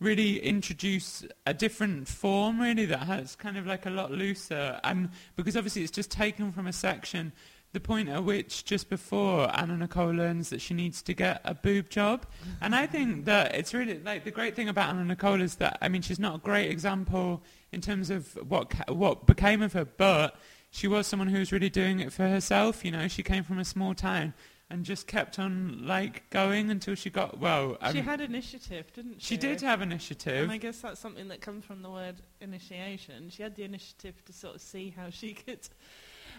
really 0.00 0.38
introduce 0.40 1.24
a 1.46 1.54
different 1.54 2.08
form 2.08 2.60
really 2.60 2.84
that 2.84 3.04
has 3.04 3.34
kind 3.36 3.56
of 3.56 3.66
like 3.66 3.86
a 3.86 3.90
lot 3.90 4.10
looser 4.10 4.78
and 4.84 5.08
because 5.36 5.56
obviously 5.56 5.82
it's 5.82 5.90
just 5.90 6.10
taken 6.10 6.52
from 6.52 6.66
a 6.66 6.72
section 6.72 7.32
the 7.72 7.80
point 7.80 8.10
at 8.10 8.22
which 8.22 8.66
just 8.66 8.90
before 8.90 9.50
Anna 9.58 9.76
Nicole 9.78 10.10
learns 10.10 10.50
that 10.50 10.60
she 10.60 10.74
needs 10.74 11.00
to 11.02 11.14
get 11.14 11.40
a 11.44 11.54
boob 11.54 11.88
job 11.88 12.26
and 12.60 12.74
I 12.74 12.86
think 12.86 13.24
that 13.24 13.54
it's 13.54 13.72
really 13.72 13.98
like 14.00 14.24
the 14.24 14.30
great 14.30 14.54
thing 14.54 14.68
about 14.68 14.90
Anna 14.90 15.04
Nicole 15.04 15.40
is 15.40 15.54
that 15.54 15.78
I 15.80 15.88
mean 15.88 16.02
she's 16.02 16.18
not 16.18 16.34
a 16.34 16.38
great 16.38 16.70
example 16.70 17.42
in 17.70 17.80
terms 17.80 18.10
of 18.10 18.34
what 18.46 18.70
ca- 18.70 18.92
what 18.92 19.26
became 19.26 19.62
of 19.62 19.72
her 19.72 19.86
but 19.86 20.36
she 20.72 20.88
was 20.88 21.06
someone 21.06 21.28
who 21.28 21.38
was 21.38 21.52
really 21.52 21.70
doing 21.70 22.00
it 22.00 22.12
for 22.12 22.26
herself 22.26 22.84
you 22.84 22.90
know 22.90 23.06
she 23.06 23.22
came 23.22 23.44
from 23.44 23.60
a 23.60 23.64
small 23.64 23.94
town 23.94 24.34
and 24.72 24.86
just 24.86 25.06
kept 25.06 25.38
on 25.38 25.86
like 25.86 26.28
going 26.30 26.70
until 26.70 26.94
she 26.94 27.10
got 27.10 27.38
well 27.38 27.76
she 27.92 27.98
um, 27.98 28.04
had 28.04 28.20
initiative, 28.22 28.90
didn't 28.94 29.20
she? 29.20 29.34
she 29.34 29.36
did 29.36 29.60
have 29.60 29.82
initiative 29.82 30.44
And 30.44 30.50
I 30.50 30.56
guess 30.56 30.78
that's 30.80 30.98
something 30.98 31.28
that 31.28 31.42
comes 31.42 31.66
from 31.66 31.82
the 31.82 31.90
word 31.90 32.16
initiation. 32.40 33.28
She 33.28 33.42
had 33.42 33.54
the 33.54 33.64
initiative 33.64 34.24
to 34.24 34.32
sort 34.32 34.54
of 34.54 34.62
see 34.62 34.94
how 34.96 35.10
she 35.10 35.34
could 35.46 35.68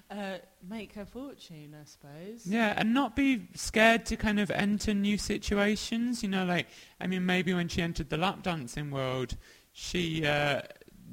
uh, 0.10 0.38
make 0.68 0.94
her 0.94 1.06
fortune, 1.06 1.76
I 1.80 1.86
suppose. 1.86 2.48
Yeah, 2.48 2.74
and 2.76 2.94
not 2.94 3.16
be 3.16 3.48
scared 3.54 4.08
to 4.08 4.16
kind 4.18 4.40
of 4.40 4.50
enter 4.50 4.96
new 4.96 5.20
situations. 5.20 6.24
You 6.24 6.30
know, 6.30 6.46
like 6.46 6.68
I 7.00 7.06
mean, 7.06 7.26
maybe 7.28 7.54
when 7.54 7.68
she 7.68 7.84
entered 7.84 8.10
the 8.10 8.18
lap 8.18 8.42
dancing 8.42 8.90
world, 8.90 9.38
she 9.74 10.26
uh, 10.26 10.62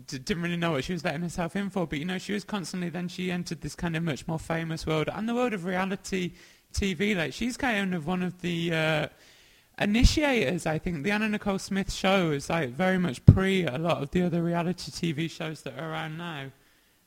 didn't 0.06 0.42
really 0.42 0.56
know 0.56 0.72
what 0.72 0.84
she 0.84 0.92
was 0.92 1.04
letting 1.04 1.22
herself 1.22 1.56
in 1.56 1.70
for. 1.70 1.86
But 1.86 1.98
you 1.98 2.04
know, 2.04 2.18
she 2.18 2.32
was 2.32 2.44
constantly. 2.44 2.88
Then 2.88 3.08
she 3.08 3.30
entered 3.30 3.60
this 3.60 3.74
kind 3.74 3.96
of 3.96 4.02
much 4.02 4.26
more 4.26 4.38
famous 4.38 4.86
world 4.86 5.08
and 5.12 5.28
the 5.28 5.34
world 5.34 5.52
of 5.52 5.64
reality 5.64 6.32
TV. 6.72 7.16
Like 7.16 7.32
she's 7.32 7.56
kind 7.56 7.94
of 7.94 8.06
one 8.06 8.22
of 8.22 8.40
the. 8.40 8.72
Uh, 8.72 9.08
initiators 9.82 10.66
I 10.66 10.76
think 10.76 11.04
the 11.04 11.10
Anna 11.10 11.26
Nicole 11.26 11.58
Smith 11.58 11.90
show 11.90 12.32
is 12.32 12.50
like 12.50 12.68
very 12.68 12.98
much 12.98 13.24
pre 13.24 13.64
a 13.64 13.78
lot 13.78 14.02
of 14.02 14.10
the 14.10 14.20
other 14.20 14.42
reality 14.42 14.90
TV 14.90 15.30
shows 15.30 15.62
that 15.62 15.78
are 15.78 15.90
around 15.90 16.18
now 16.18 16.50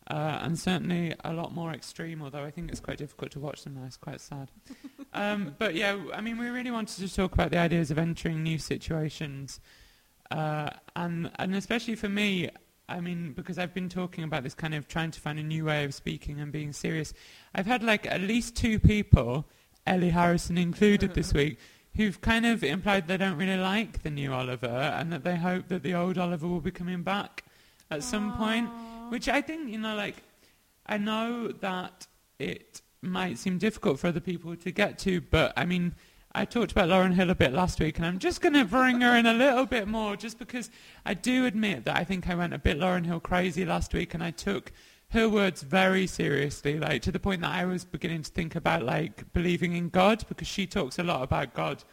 uh, 0.08 0.40
and 0.42 0.60
certainly 0.60 1.14
a 1.24 1.34
lot 1.34 1.54
more 1.54 1.72
extreme, 1.72 2.22
although 2.22 2.44
I 2.44 2.52
think 2.52 2.72
it's 2.72 2.80
quite 2.80 2.98
difficult 2.98 3.32
to 3.32 3.40
watch 3.40 3.64
them 3.64 3.76
now. 3.76 3.86
It's 3.86 3.98
quite 3.98 4.20
sad. 4.20 4.52
um, 5.14 5.56
but 5.58 5.76
yeah, 5.76 5.98
I 6.14 6.22
mean, 6.22 6.38
we 6.38 6.48
really 6.48 6.72
wanted 6.72 7.08
to 7.08 7.14
talk 7.14 7.34
about 7.34 7.52
the 7.52 7.58
ideas 7.58 7.90
of 7.90 7.98
entering 7.98 8.44
new 8.44 8.58
situations, 8.58 9.60
uh, 10.30 10.72
and 10.96 11.32
and 11.36 11.56
especially 11.56 11.96
for 11.96 12.10
me, 12.10 12.50
I 12.90 13.00
mean, 13.00 13.34
because 13.34 13.58
I've 13.58 13.74
been 13.74 13.90
talking 13.90 14.24
about 14.24 14.44
this 14.44 14.54
kind 14.54 14.76
of 14.76 14.88
trying 14.88 15.12
to 15.12 15.20
find 15.20 15.40
a 15.40 15.44
new 15.44 15.66
way 15.66 15.86
of 15.86 15.94
speaking 15.94 16.40
and 16.40 16.52
being 16.52 16.74
serious. 16.74 17.14
I've 17.56 17.66
had 17.66 17.82
like 17.84 18.06
at 18.06 18.22
least 18.22 18.56
two 18.56 18.78
people, 18.80 19.46
Ellie 19.88 20.10
Harrison 20.10 20.58
included 20.58 21.14
this 21.14 21.34
week, 21.42 21.58
who've 21.96 22.20
kind 22.22 22.46
of 22.46 22.64
implied 22.64 23.08
they 23.08 23.18
don't 23.18 23.38
really 23.38 23.58
like 23.58 24.04
the 24.04 24.10
new 24.10 24.34
Oliver 24.34 24.68
and 24.68 25.14
that 25.14 25.24
they 25.24 25.36
hope 25.36 25.68
that 25.70 25.84
the 25.84 25.94
old 25.94 26.18
Oliver 26.18 26.48
will 26.48 26.62
be 26.62 26.72
coming 26.72 27.04
back 27.04 27.44
at 27.90 28.04
some 28.04 28.36
point. 28.38 28.70
Which 29.10 29.30
I 29.30 29.42
think, 29.42 29.70
you 29.70 29.78
know, 29.78 29.96
like, 29.96 30.16
I 30.86 30.98
know 30.98 31.50
that 31.50 32.08
it 32.40 32.82
might 33.02 33.38
seem 33.38 33.58
difficult 33.58 34.00
for 34.00 34.08
other 34.08 34.20
people 34.20 34.56
to 34.56 34.72
get 34.72 34.98
to, 35.00 35.22
but 35.22 35.54
I 35.56 35.66
mean, 35.66 35.94
I 36.36 36.46
talked 36.46 36.72
about 36.72 36.90
Lauryn 36.90 37.14
Hill 37.14 37.30
a 37.30 37.36
bit 37.36 37.54
last 37.54 37.80
week, 37.80 37.98
and 37.98 38.08
I'm 38.08 38.18
just 38.18 38.42
going 38.42 38.56
to 38.56 38.66
bring 38.66 39.02
her 39.02 39.16
in 39.16 39.28
a 39.28 39.34
little 39.36 39.68
bit 39.68 39.88
more, 39.88 40.16
just 40.16 40.40
because 40.40 40.72
I 41.06 41.14
do 41.14 41.46
admit 41.46 41.86
that 41.86 41.96
I 41.96 42.04
think 42.04 42.28
I 42.28 42.34
went 42.34 42.56
a 42.56 42.58
bit 42.58 42.80
Lauryn 42.80 43.06
Hill 43.06 43.20
crazy 43.20 43.66
last 43.66 43.94
week, 43.94 44.16
and 44.16 44.24
I 44.24 44.32
took 44.32 44.72
her 45.10 45.30
words 45.30 45.62
very 45.62 46.08
seriously, 46.08 46.80
like 46.80 47.04
to 47.04 47.12
the 47.12 47.20
point 47.20 47.42
that 47.42 47.52
I 47.52 47.66
was 47.66 47.86
beginning 47.86 48.24
to 48.24 48.32
think 48.32 48.56
about 48.56 48.82
like 48.82 49.32
believing 49.34 49.74
in 49.76 49.90
God, 49.90 50.26
because 50.28 50.48
she 50.48 50.66
talks 50.66 50.98
a 50.98 51.04
lot 51.04 51.22
about 51.22 51.54
God. 51.54 51.84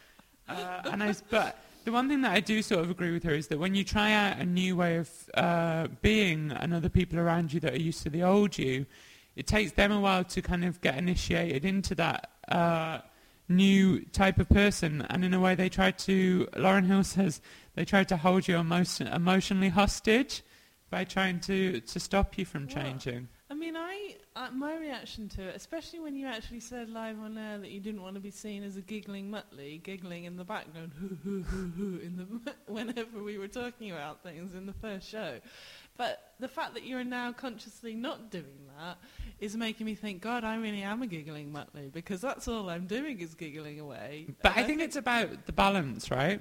Uh, 0.49 0.81
and 0.85 1.03
I, 1.03 1.15
but 1.29 1.59
the 1.85 1.93
one 1.93 2.09
thing 2.09 2.23
that 2.23 2.33
I 2.33 2.41
do 2.41 2.63
sort 2.63 2.81
of 2.81 2.89
agree 2.91 3.13
with 3.13 3.25
her 3.25 3.35
is 3.35 3.49
that 3.49 3.59
when 3.59 3.75
you 3.75 3.85
try 3.85 4.13
out 4.13 4.39
a 4.39 4.47
new 4.47 4.75
way 4.75 4.97
of 4.97 5.11
uh, 5.35 5.89
being 6.01 6.51
and 6.53 6.73
other 6.73 6.89
people 6.89 7.19
around 7.19 7.53
you 7.53 7.61
that 7.61 7.75
are 7.75 7.79
used 7.79 8.05
to 8.05 8.11
the 8.11 8.23
old 8.23 8.57
you, 8.57 8.87
it 9.37 9.47
takes 9.47 9.73
them 9.73 9.93
a 9.93 10.01
while 10.01 10.25
to 10.25 10.41
kind 10.41 10.65
of 10.65 10.81
get 10.81 10.97
initiated 10.97 11.67
into 11.67 11.95
that 11.97 12.31
uh, 12.49 13.01
new 13.51 14.01
type 14.07 14.39
of 14.39 14.49
person. 14.49 15.07
And 15.11 15.25
in 15.25 15.35
a 15.35 15.41
way, 15.41 15.55
they 15.55 15.69
try 15.69 15.91
to, 15.91 16.49
Lauryn 16.55 16.87
Hill 16.87 17.05
says, 17.05 17.41
they 17.75 17.85
try 17.85 18.05
to 18.05 18.17
hold 18.17 18.49
you 18.49 18.57
emotion, 18.57 19.07
emotionally 19.07 19.69
hostage 19.69 20.43
by 20.89 21.05
trying 21.05 21.41
to, 21.41 21.81
to 21.81 22.01
stop 22.01 22.39
you 22.39 22.45
from 22.45 22.67
changing. 22.67 23.29
I 23.51 23.55
mean, 23.55 23.77
I 23.77 24.15
uh, 24.37 24.51
my 24.53 24.77
reaction 24.77 25.29
to 25.31 25.43
it, 25.49 25.57
especially 25.57 25.99
when 25.99 26.15
you 26.15 26.29
actually 26.29 26.61
said 26.61 26.89
live 26.89 27.19
on 27.19 27.37
air 27.37 27.59
that 27.59 27.71
you 27.71 27.81
didn't 27.81 28.01
want 28.01 28.15
to 28.15 28.21
be 28.21 28.31
seen 28.31 28.63
as 28.63 28.77
a 28.77 28.81
giggling 28.81 29.29
Muttley, 29.29 29.83
giggling 29.83 30.25
in 30.25 30.37
the 30.37 30.45
background, 30.45 30.93
hoo 31.01 31.19
hoo 31.25 31.43
hoo 31.43 31.73
hoo, 31.77 32.01
in 32.01 32.17
the 32.17 32.55
whenever 32.73 33.25
we 33.25 33.39
were 33.39 33.49
talking 33.49 33.91
about 33.91 34.23
things 34.23 34.55
in 34.55 34.67
the 34.67 34.73
first 34.75 35.09
show. 35.09 35.41
But 35.97 36.33
the 36.39 36.47
fact 36.47 36.75
that 36.75 36.85
you're 36.87 37.03
now 37.03 37.33
consciously 37.33 37.95
not 37.95 38.31
doing 38.31 38.71
that 38.79 38.99
is 39.41 39.57
making 39.57 39.85
me 39.85 39.97
think, 39.97 40.23
God, 40.23 40.45
I 40.45 40.55
really 40.55 40.83
am 40.83 41.03
a 41.03 41.07
giggling 41.09 41.53
Muttley 41.53 41.93
because 41.93 42.21
that's 42.21 42.47
all 42.47 42.71
I'm 42.71 42.87
doing 42.87 43.19
is 43.21 43.35
giggling 43.35 43.81
away. 43.81 44.29
But 44.43 44.53
And 44.57 44.65
I 44.65 44.67
think 44.67 44.81
it's 44.81 44.97
about 44.97 45.47
the 45.47 45.53
balance, 45.53 46.11
right? 46.11 46.41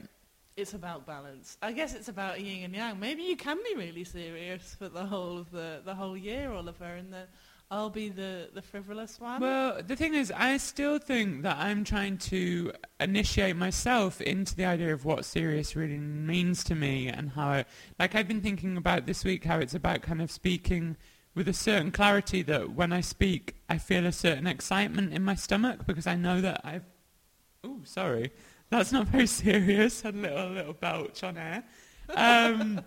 It's 0.60 0.74
about 0.74 1.06
balance. 1.06 1.58
I 1.62 1.72
guess 1.72 1.94
it's 1.94 2.08
about 2.08 2.42
yin 2.42 2.66
and 2.66 2.75
yang. 2.75 3.00
Maybe 3.00 3.24
you 3.24 3.36
can 3.36 3.58
be 3.58 3.75
really 3.75 4.04
serious 4.04 4.75
for 4.78 4.89
the 4.89 5.06
whole 5.06 5.38
of 5.38 5.51
the 5.51 5.82
the 5.84 5.96
whole 5.96 6.18
year, 6.18 6.51
Oliver, 6.51 6.86
and 6.86 7.12
then 7.12 7.28
I'll 7.72 7.89
be 7.89 8.10
the 8.10 8.50
the 8.54 8.62
frivolous 8.62 9.20
one. 9.20 9.42
Well, 9.42 9.82
the 9.84 9.96
thing 9.96 10.16
is, 10.16 10.32
I 10.36 10.58
still 10.58 10.98
think 10.98 11.44
that 11.44 11.58
I'm 11.58 11.84
trying 11.84 12.18
to 12.30 12.72
initiate 13.00 13.56
myself 13.56 14.22
into 14.22 14.56
the 14.56 14.66
idea 14.66 14.94
of 14.94 15.06
what 15.06 15.25
serious 15.25 15.75
really 15.75 15.98
means 15.98 16.63
to 16.66 16.75
me 16.75 17.08
and 17.08 17.30
how, 17.32 17.63
like 18.00 18.16
I've 18.16 18.28
been 18.28 18.42
thinking 18.42 18.75
about 18.75 19.06
this 19.06 19.24
week, 19.24 19.46
how 19.46 19.60
it's 19.60 19.75
about 19.75 20.01
kind 20.01 20.22
of 20.22 20.32
speaking 20.32 20.98
with 21.36 21.48
a 21.48 21.54
certain 21.54 21.92
clarity 21.92 22.42
that 22.44 22.72
when 22.72 22.92
I 22.92 23.01
speak, 23.01 23.56
I 23.70 23.78
feel 23.78 24.06
a 24.06 24.12
certain 24.12 24.48
excitement 24.48 25.13
in 25.13 25.24
my 25.24 25.36
stomach 25.36 25.86
because 25.86 26.08
I 26.08 26.16
know 26.16 26.42
that 26.42 26.62
I've, 26.63 26.86
oh, 27.63 27.82
sorry, 27.84 28.32
that's 28.70 28.92
not 28.92 29.08
very 29.08 29.28
serious, 29.28 30.02
had 30.02 30.16
a 30.16 30.18
little, 30.18 30.50
little 30.50 30.74
belch 30.74 31.24
on 31.24 31.38
air. 31.38 31.64
Um, 32.14 32.82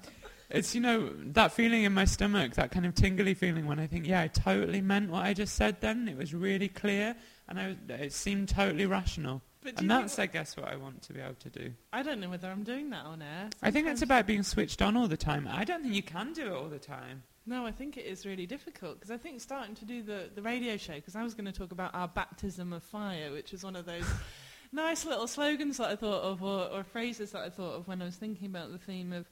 it's, 0.51 0.75
you 0.75 0.81
know, 0.81 1.11
that 1.33 1.53
feeling 1.53 1.85
in 1.85 1.93
my 1.93 2.05
stomach, 2.05 2.55
that 2.55 2.71
kind 2.71 2.85
of 2.85 2.95
tingly 2.95 3.35
feeling 3.35 3.67
when 3.67 3.79
I 3.79 3.87
think, 3.87 4.07
yeah, 4.07 4.21
I 4.21 4.29
totally 4.29 4.81
meant 4.81 5.11
what 5.11 5.25
I 5.25 5.33
just 5.33 5.55
said 5.55 5.81
then. 5.81 6.09
It 6.09 6.17
was 6.17 6.35
really 6.35 6.69
clear 6.69 7.17
and 7.49 7.59
I 7.59 7.77
it 7.95 8.13
seemed 8.13 8.49
totally 8.49 8.87
rational. 8.87 9.43
But 9.63 9.81
And 9.81 9.91
that's, 9.91 10.19
I 10.19 10.27
guess, 10.27 10.57
what 10.57 10.67
I 10.67 10.77
want 10.77 11.03
to 11.03 11.13
be 11.13 11.21
able 11.21 11.35
to 11.35 11.51
do. 11.51 11.73
I 11.93 12.03
don't 12.03 12.21
know 12.21 12.29
whether 12.29 12.49
I'm 12.49 12.65
doing 12.65 12.91
that 12.91 13.05
on 13.05 13.23
air. 13.23 13.49
I 13.63 13.71
think 13.71 13.87
it's 13.87 14.03
about 14.03 14.27
being 14.27 14.43
switched 14.43 14.83
on 14.83 14.97
all 14.97 15.07
the 15.07 15.17
time. 15.17 15.49
I 15.49 15.65
don't 15.65 15.83
think 15.83 15.95
you 15.95 16.03
can 16.03 16.33
do 16.33 16.47
it 16.47 16.53
all 16.53 16.69
the 16.69 16.81
time. 16.81 17.23
No, 17.47 17.65
I 17.65 17.73
think 17.73 17.97
it 17.97 18.05
is 18.05 18.27
really 18.27 18.47
difficult 18.47 18.99
because 18.99 19.11
I 19.11 19.17
think 19.17 19.41
starting 19.41 19.75
to 19.77 19.85
do 19.85 20.03
the, 20.03 20.31
the 20.35 20.43
radio 20.43 20.77
show, 20.77 20.95
because 20.95 21.15
I 21.17 21.23
was 21.23 21.35
going 21.35 21.47
to 21.47 21.53
talk 21.53 21.73
about 21.73 21.95
our 21.95 22.09
baptism 22.09 22.73
of 22.73 22.83
fire, 22.83 23.33
which 23.33 23.53
is 23.53 23.63
one 23.63 23.77
of 23.77 23.85
those 23.85 24.05
nice 24.73 25.05
little 25.05 25.27
slogans 25.27 25.77
that 25.77 25.91
I 25.91 25.97
thought 25.97 26.23
of 26.23 26.43
or, 26.43 26.69
or 26.69 26.83
phrases 26.83 27.33
that 27.33 27.43
I 27.43 27.51
thought 27.51 27.75
of 27.75 27.89
when 27.89 28.03
I 28.03 28.07
was 28.07 28.17
thinking 28.17 28.49
about 28.49 28.73
the 28.73 28.79
theme 28.79 29.13
of 29.13 29.29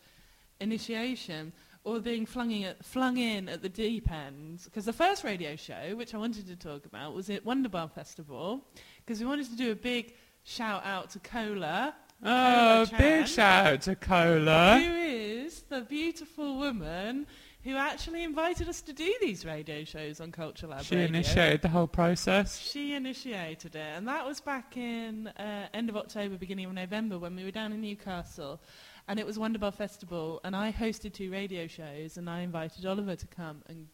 initiation 0.60 1.52
or 1.82 1.98
being 1.98 2.26
flung 2.26 2.50
in 2.50 2.64
at, 2.64 2.84
flung 2.84 3.16
in 3.16 3.48
at 3.48 3.62
the 3.62 3.68
deep 3.68 4.10
end. 4.10 4.60
Because 4.64 4.84
the 4.84 4.92
first 4.92 5.24
radio 5.24 5.56
show, 5.56 5.94
which 5.96 6.14
I 6.14 6.18
wanted 6.18 6.46
to 6.48 6.56
talk 6.56 6.84
about, 6.84 7.14
was 7.14 7.30
at 7.30 7.44
Wunderbar 7.44 7.88
Festival 7.88 8.66
because 9.04 9.20
we 9.20 9.26
wanted 9.26 9.48
to 9.50 9.56
do 9.56 9.72
a 9.72 9.76
big 9.76 10.14
shout 10.44 10.84
out 10.84 11.10
to 11.10 11.18
Cola. 11.18 11.94
Oh, 12.22 12.84
Chan. 12.84 12.98
big 12.98 13.26
shout 13.26 13.66
out 13.66 13.80
to 13.82 13.96
Cola. 13.96 14.78
Who 14.78 14.94
is 14.94 15.62
the 15.62 15.80
beautiful 15.80 16.58
woman 16.58 17.26
who 17.62 17.76
actually 17.76 18.22
invited 18.24 18.68
us 18.68 18.80
to 18.82 18.92
do 18.92 19.12
these 19.20 19.44
radio 19.44 19.84
shows 19.84 20.20
on 20.20 20.32
Culture 20.32 20.66
Lab 20.66 20.82
She 20.82 20.96
Radio. 20.96 21.08
initiated 21.08 21.62
the 21.62 21.68
whole 21.68 21.86
process. 21.86 22.58
She 22.58 22.94
initiated 22.94 23.74
it, 23.76 23.96
and 23.96 24.08
that 24.08 24.26
was 24.26 24.40
back 24.40 24.76
in 24.76 25.26
uh, 25.28 25.68
end 25.74 25.88
of 25.90 25.96
October, 25.96 26.36
beginning 26.36 26.66
of 26.66 26.72
November, 26.72 27.18
when 27.18 27.36
we 27.36 27.44
were 27.44 27.50
down 27.50 27.72
in 27.72 27.80
Newcastle, 27.80 28.60
and 29.08 29.18
it 29.18 29.26
was 29.26 29.38
Wunderbar 29.38 29.72
Festival, 29.72 30.40
and 30.44 30.56
I 30.56 30.72
hosted 30.72 31.12
two 31.12 31.30
radio 31.30 31.66
shows, 31.66 32.16
and 32.16 32.30
I 32.30 32.40
invited 32.40 32.86
Oliver 32.86 33.16
to 33.16 33.26
come 33.26 33.62
and 33.68 33.88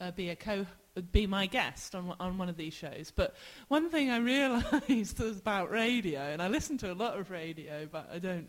uh, 0.00 0.10
be 0.12 0.30
a 0.30 0.36
co, 0.36 0.64
be 1.12 1.26
my 1.26 1.46
guest 1.46 1.94
on 1.94 2.14
on 2.18 2.38
one 2.38 2.48
of 2.48 2.56
these 2.56 2.72
shows. 2.72 3.12
But 3.14 3.34
one 3.68 3.90
thing 3.90 4.10
I 4.10 4.18
realised 4.18 5.18
was 5.20 5.38
about 5.38 5.70
radio, 5.70 6.20
and 6.20 6.40
I 6.40 6.48
listen 6.48 6.78
to 6.78 6.92
a 6.92 6.94
lot 6.94 7.18
of 7.18 7.30
radio, 7.30 7.86
but 7.90 8.08
I 8.12 8.18
don't 8.18 8.48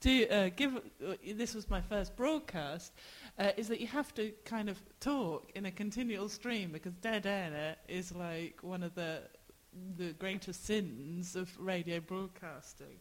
do 0.00 0.26
uh, 0.28 0.50
give. 0.54 0.76
Uh, 0.76 1.14
this 1.34 1.54
was 1.54 1.68
my 1.68 1.80
first 1.80 2.14
broadcast. 2.16 2.92
Uh, 3.36 3.50
is 3.56 3.66
that 3.66 3.80
you 3.80 3.86
have 3.88 4.14
to 4.14 4.32
kind 4.44 4.68
of 4.68 4.80
talk 5.00 5.50
in 5.56 5.66
a 5.66 5.70
continual 5.70 6.28
stream 6.28 6.70
because 6.70 6.94
dead 6.94 7.26
air 7.26 7.74
is 7.88 8.14
like 8.14 8.58
one 8.62 8.82
of 8.82 8.94
the 8.94 9.22
the 9.96 10.12
greatest 10.12 10.64
sins 10.64 11.36
of 11.36 11.50
radio 11.58 12.00
broadcasting. 12.00 12.98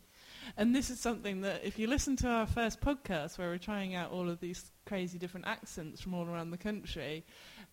And 0.57 0.75
this 0.75 0.89
is 0.89 0.99
something 0.99 1.41
that 1.41 1.63
if 1.63 1.79
you 1.79 1.87
listen 1.87 2.15
to 2.17 2.27
our 2.27 2.45
first 2.45 2.81
podcast 2.81 3.37
where 3.37 3.49
we're 3.49 3.57
trying 3.57 3.95
out 3.95 4.11
all 4.11 4.29
of 4.29 4.39
these 4.39 4.71
crazy 4.85 5.17
different 5.17 5.47
accents 5.47 6.01
from 6.01 6.13
all 6.13 6.25
around 6.25 6.51
the 6.51 6.57
country, 6.57 7.23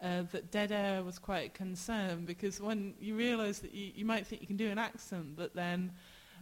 uh, 0.01 0.23
that 0.33 0.51
dead 0.51 0.73
air 0.73 1.03
was 1.03 1.19
quite 1.19 1.47
a 1.47 1.51
concern 1.51 2.25
because 2.25 2.61
when 2.61 2.95
you 3.01 3.17
realise 3.17 3.59
that 3.59 3.75
you, 3.75 3.93
you 3.95 4.05
might 4.05 4.27
think 4.27 4.41
you 4.41 4.47
can 4.47 4.57
do 4.57 4.69
an 4.69 4.79
accent, 4.79 5.37
but 5.37 5.55
then 5.55 5.93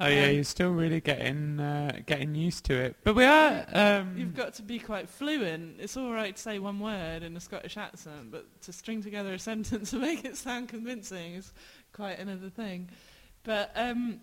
Oh 0.00 0.06
yeah, 0.06 0.26
Um, 0.26 0.34
you're 0.34 0.44
still 0.44 0.70
really 0.70 1.00
getting 1.00 1.58
uh, 1.58 2.00
getting 2.06 2.34
used 2.34 2.64
to 2.66 2.74
it. 2.74 2.96
But 3.02 3.14
we 3.14 3.24
are. 3.24 3.66
Um, 3.72 4.16
You've 4.16 4.34
got 4.34 4.54
to 4.54 4.62
be 4.62 4.78
quite 4.78 5.08
fluent. 5.08 5.80
It's 5.80 5.96
all 5.96 6.12
right 6.12 6.34
to 6.34 6.40
say 6.40 6.58
one 6.61 6.78
word 6.78 7.22
in 7.24 7.37
a 7.37 7.40
Scottish 7.40 7.76
accent, 7.76 8.30
but 8.30 8.46
to 8.62 8.72
string 8.72 9.02
together 9.02 9.34
a 9.34 9.38
sentence 9.50 9.92
and 9.92 10.02
make 10.02 10.24
it 10.24 10.37
sound 10.37 10.68
convincing 10.68 11.34
is 11.34 11.52
quite 11.92 12.18
another 12.20 12.48
thing. 12.48 12.90
But 13.42 13.72
um, 13.74 14.20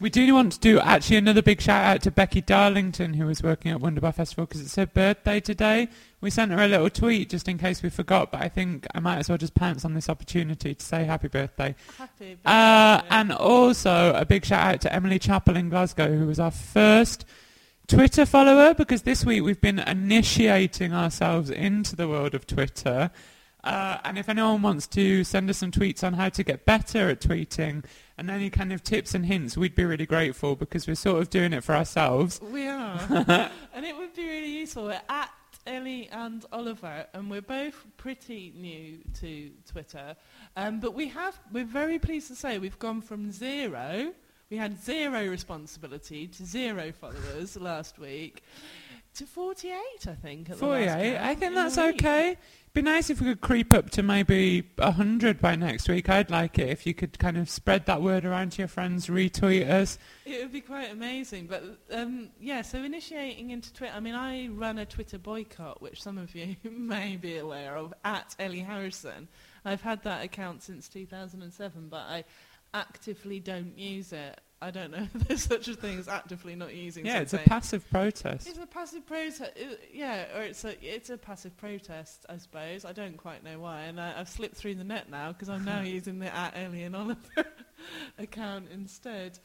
We 0.00 0.10
do 0.10 0.34
want 0.34 0.54
to 0.54 0.58
do 0.58 0.80
actually 0.80 1.18
another 1.18 1.40
big 1.40 1.60
shout 1.60 1.84
out 1.84 2.02
to 2.02 2.10
Becky 2.10 2.40
Darlington 2.40 3.14
who 3.14 3.26
was 3.26 3.44
working 3.44 3.70
at 3.70 3.80
Wunderbar 3.80 4.10
Festival 4.10 4.44
because 4.44 4.60
it's 4.60 4.74
her 4.74 4.86
birthday 4.86 5.38
today. 5.38 5.88
We 6.20 6.30
sent 6.30 6.50
her 6.50 6.60
a 6.60 6.66
little 6.66 6.90
tweet 6.90 7.30
just 7.30 7.46
in 7.46 7.58
case 7.58 7.80
we 7.80 7.90
forgot, 7.90 8.32
but 8.32 8.42
I 8.42 8.48
think 8.48 8.88
I 8.92 8.98
might 8.98 9.18
as 9.18 9.28
well 9.28 9.38
just 9.38 9.54
pounce 9.54 9.84
on 9.84 9.94
this 9.94 10.08
opportunity 10.08 10.74
to 10.74 10.84
say 10.84 11.04
happy 11.04 11.28
birthday. 11.28 11.76
happy. 11.96 12.36
Uh, 12.44 12.96
birthday. 12.96 13.16
and 13.16 13.32
also 13.34 14.12
a 14.14 14.24
big 14.24 14.44
shout 14.44 14.74
out 14.74 14.80
to 14.80 14.92
Emily 14.92 15.20
Chappell 15.20 15.56
in 15.56 15.68
Glasgow 15.68 16.12
who 16.12 16.26
was 16.26 16.40
our 16.40 16.50
first 16.50 17.24
Twitter 17.86 18.26
follower 18.26 18.74
because 18.74 19.02
this 19.02 19.24
week 19.24 19.44
we've 19.44 19.60
been 19.60 19.78
initiating 19.78 20.92
ourselves 20.92 21.50
into 21.50 21.94
the 21.94 22.08
world 22.08 22.34
of 22.34 22.48
Twitter. 22.48 23.12
Uh, 23.64 23.98
and 24.04 24.18
if 24.18 24.28
anyone 24.28 24.60
wants 24.62 24.86
to 24.86 25.24
send 25.24 25.48
us 25.48 25.58
some 25.58 25.70
tweets 25.70 26.04
on 26.04 26.12
how 26.12 26.28
to 26.28 26.44
get 26.44 26.66
better 26.66 27.08
at 27.08 27.20
tweeting 27.20 27.84
and 28.18 28.30
any 28.30 28.50
kind 28.50 28.72
of 28.72 28.82
tips 28.82 29.14
and 29.14 29.24
hints, 29.26 29.56
we'd 29.56 29.74
be 29.74 29.84
really 29.84 30.06
grateful 30.06 30.54
because 30.54 30.86
we're 30.86 30.94
sort 30.94 31.20
of 31.20 31.30
doing 31.30 31.52
it 31.52 31.64
for 31.64 31.74
ourselves. 31.74 32.40
We 32.42 32.66
are. 32.66 33.00
and 33.74 33.86
it 33.86 33.96
would 33.96 34.14
be 34.14 34.28
really 34.28 34.58
useful. 34.58 34.84
We're 34.84 35.00
at 35.08 35.30
Ellie 35.66 36.08
and 36.12 36.44
Oliver, 36.52 37.06
and 37.14 37.30
we're 37.30 37.40
both 37.40 37.86
pretty 37.96 38.52
new 38.54 38.98
to 39.20 39.50
Twitter. 39.70 40.14
Um, 40.56 40.78
but 40.78 40.94
we 40.94 41.08
have, 41.08 41.40
we're 41.50 41.64
very 41.64 41.98
pleased 41.98 42.28
to 42.28 42.34
say 42.34 42.58
we've 42.58 42.78
gone 42.78 43.00
from 43.00 43.32
zero, 43.32 44.12
we 44.50 44.58
had 44.58 44.78
zero 44.78 45.26
responsibility 45.26 46.28
to 46.28 46.44
zero 46.44 46.92
followers 46.92 47.56
last 47.56 47.98
week, 47.98 48.42
to 49.14 49.26
48, 49.26 49.72
I 50.06 50.14
think. 50.14 50.50
At 50.50 50.58
the 50.58 50.66
last 50.66 50.92
48, 50.92 51.18
I 51.18 51.34
think 51.34 51.54
that's 51.54 51.78
okay. 51.78 52.36
Be 52.74 52.82
nice 52.82 53.08
if 53.08 53.20
we 53.20 53.28
could 53.28 53.40
creep 53.40 53.72
up 53.72 53.90
to 53.90 54.02
maybe 54.02 54.68
100 54.78 55.40
by 55.40 55.54
next 55.54 55.88
week. 55.88 56.08
I'd 56.08 56.28
like 56.28 56.58
it 56.58 56.70
if 56.70 56.88
you 56.88 56.92
could 56.92 57.20
kind 57.20 57.38
of 57.38 57.48
spread 57.48 57.86
that 57.86 58.02
word 58.02 58.24
around 58.24 58.50
to 58.52 58.62
your 58.62 58.68
friends, 58.68 59.06
retweet 59.06 59.70
us. 59.70 59.96
It 60.24 60.42
would 60.42 60.50
be 60.50 60.60
quite 60.60 60.90
amazing. 60.90 61.46
But 61.46 61.62
um, 61.92 62.30
yeah, 62.40 62.62
so 62.62 62.82
initiating 62.82 63.50
into 63.50 63.72
Twitter, 63.72 63.94
I 63.94 64.00
mean, 64.00 64.16
I 64.16 64.48
run 64.48 64.78
a 64.78 64.86
Twitter 64.86 65.18
boycott, 65.18 65.80
which 65.80 66.02
some 66.02 66.18
of 66.18 66.34
you 66.34 66.56
may 66.64 67.14
be 67.14 67.38
aware 67.38 67.76
of, 67.76 67.94
at 68.04 68.34
Ellie 68.40 68.58
Harrison. 68.58 69.28
I've 69.64 69.82
had 69.82 70.02
that 70.02 70.24
account 70.24 70.64
since 70.64 70.88
2007, 70.88 71.86
but 71.88 71.98
I 72.08 72.24
actively 72.74 73.38
don't 73.38 73.78
use 73.78 74.12
it. 74.12 74.40
I 74.64 74.70
don't 74.70 74.90
know 74.90 75.06
there's 75.14 75.42
such 75.42 75.68
a 75.68 75.74
thing 75.74 75.98
as 75.98 76.08
actively 76.08 76.56
not 76.56 76.74
using 76.74 77.04
Yeah, 77.04 77.20
it's 77.20 77.34
a 77.34 77.38
passive 77.38 77.88
protest. 77.90 78.48
It's 78.48 78.58
a 78.58 78.66
passive 78.66 79.06
protest, 79.06 79.52
yeah, 79.92 80.24
or 80.34 80.42
it's 80.42 80.64
a 80.64 80.74
it's 80.82 81.10
a 81.10 81.18
passive 81.18 81.54
protest, 81.58 82.24
I 82.28 82.38
suppose. 82.38 82.86
I 82.86 82.92
don't 82.92 83.18
quite 83.18 83.44
know 83.44 83.58
why, 83.60 83.82
and 83.82 84.00
I, 84.00 84.18
I've 84.18 84.28
slipped 84.28 84.56
through 84.56 84.76
the 84.76 84.84
net 84.84 85.10
now 85.10 85.32
because 85.32 85.50
I'm 85.50 85.64
now 85.64 85.80
using 85.98 86.18
the 86.18 86.34
at 86.34 86.56
Ellie 86.56 86.84
and 86.84 86.96
Oliver 86.96 87.18
account 88.18 88.68
instead. 88.72 89.38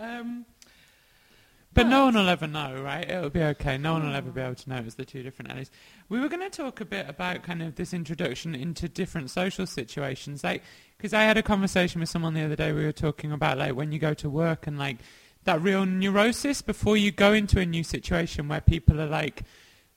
Um, 0.00 0.44
But 1.72 1.86
no 1.88 2.06
one 2.06 2.14
will 2.14 2.28
ever 2.28 2.46
know, 2.46 2.80
right? 2.82 3.08
It'll 3.08 3.30
be 3.30 3.42
okay. 3.42 3.76
No 3.76 3.92
one 3.92 4.06
will 4.06 4.14
ever 4.14 4.30
be 4.30 4.40
able 4.40 4.54
to 4.54 4.70
know 4.70 4.82
it's 4.84 4.94
the 4.94 5.04
two 5.04 5.22
different 5.22 5.52
Ellies. 5.52 5.70
We 6.08 6.20
were 6.20 6.28
going 6.28 6.48
to 6.48 6.50
talk 6.50 6.80
a 6.80 6.86
bit 6.86 7.08
about 7.08 7.42
kind 7.42 7.62
of 7.62 7.74
this 7.74 7.92
introduction 7.92 8.54
into 8.54 8.88
different 8.88 9.30
social 9.30 9.66
situations, 9.66 10.42
like 10.42 10.62
because 10.96 11.12
I 11.12 11.22
had 11.22 11.36
a 11.36 11.42
conversation 11.42 12.00
with 12.00 12.08
someone 12.08 12.34
the 12.34 12.44
other 12.44 12.56
day. 12.56 12.72
We 12.72 12.84
were 12.84 12.92
talking 12.92 13.32
about 13.32 13.58
like 13.58 13.74
when 13.74 13.92
you 13.92 13.98
go 13.98 14.14
to 14.14 14.30
work 14.30 14.66
and 14.66 14.78
like 14.78 14.98
that 15.44 15.60
real 15.60 15.86
neurosis 15.86 16.62
before 16.62 16.96
you 16.96 17.12
go 17.12 17.32
into 17.32 17.60
a 17.60 17.66
new 17.66 17.84
situation 17.84 18.48
where 18.48 18.60
people 18.60 19.00
are 19.00 19.06
like 19.06 19.42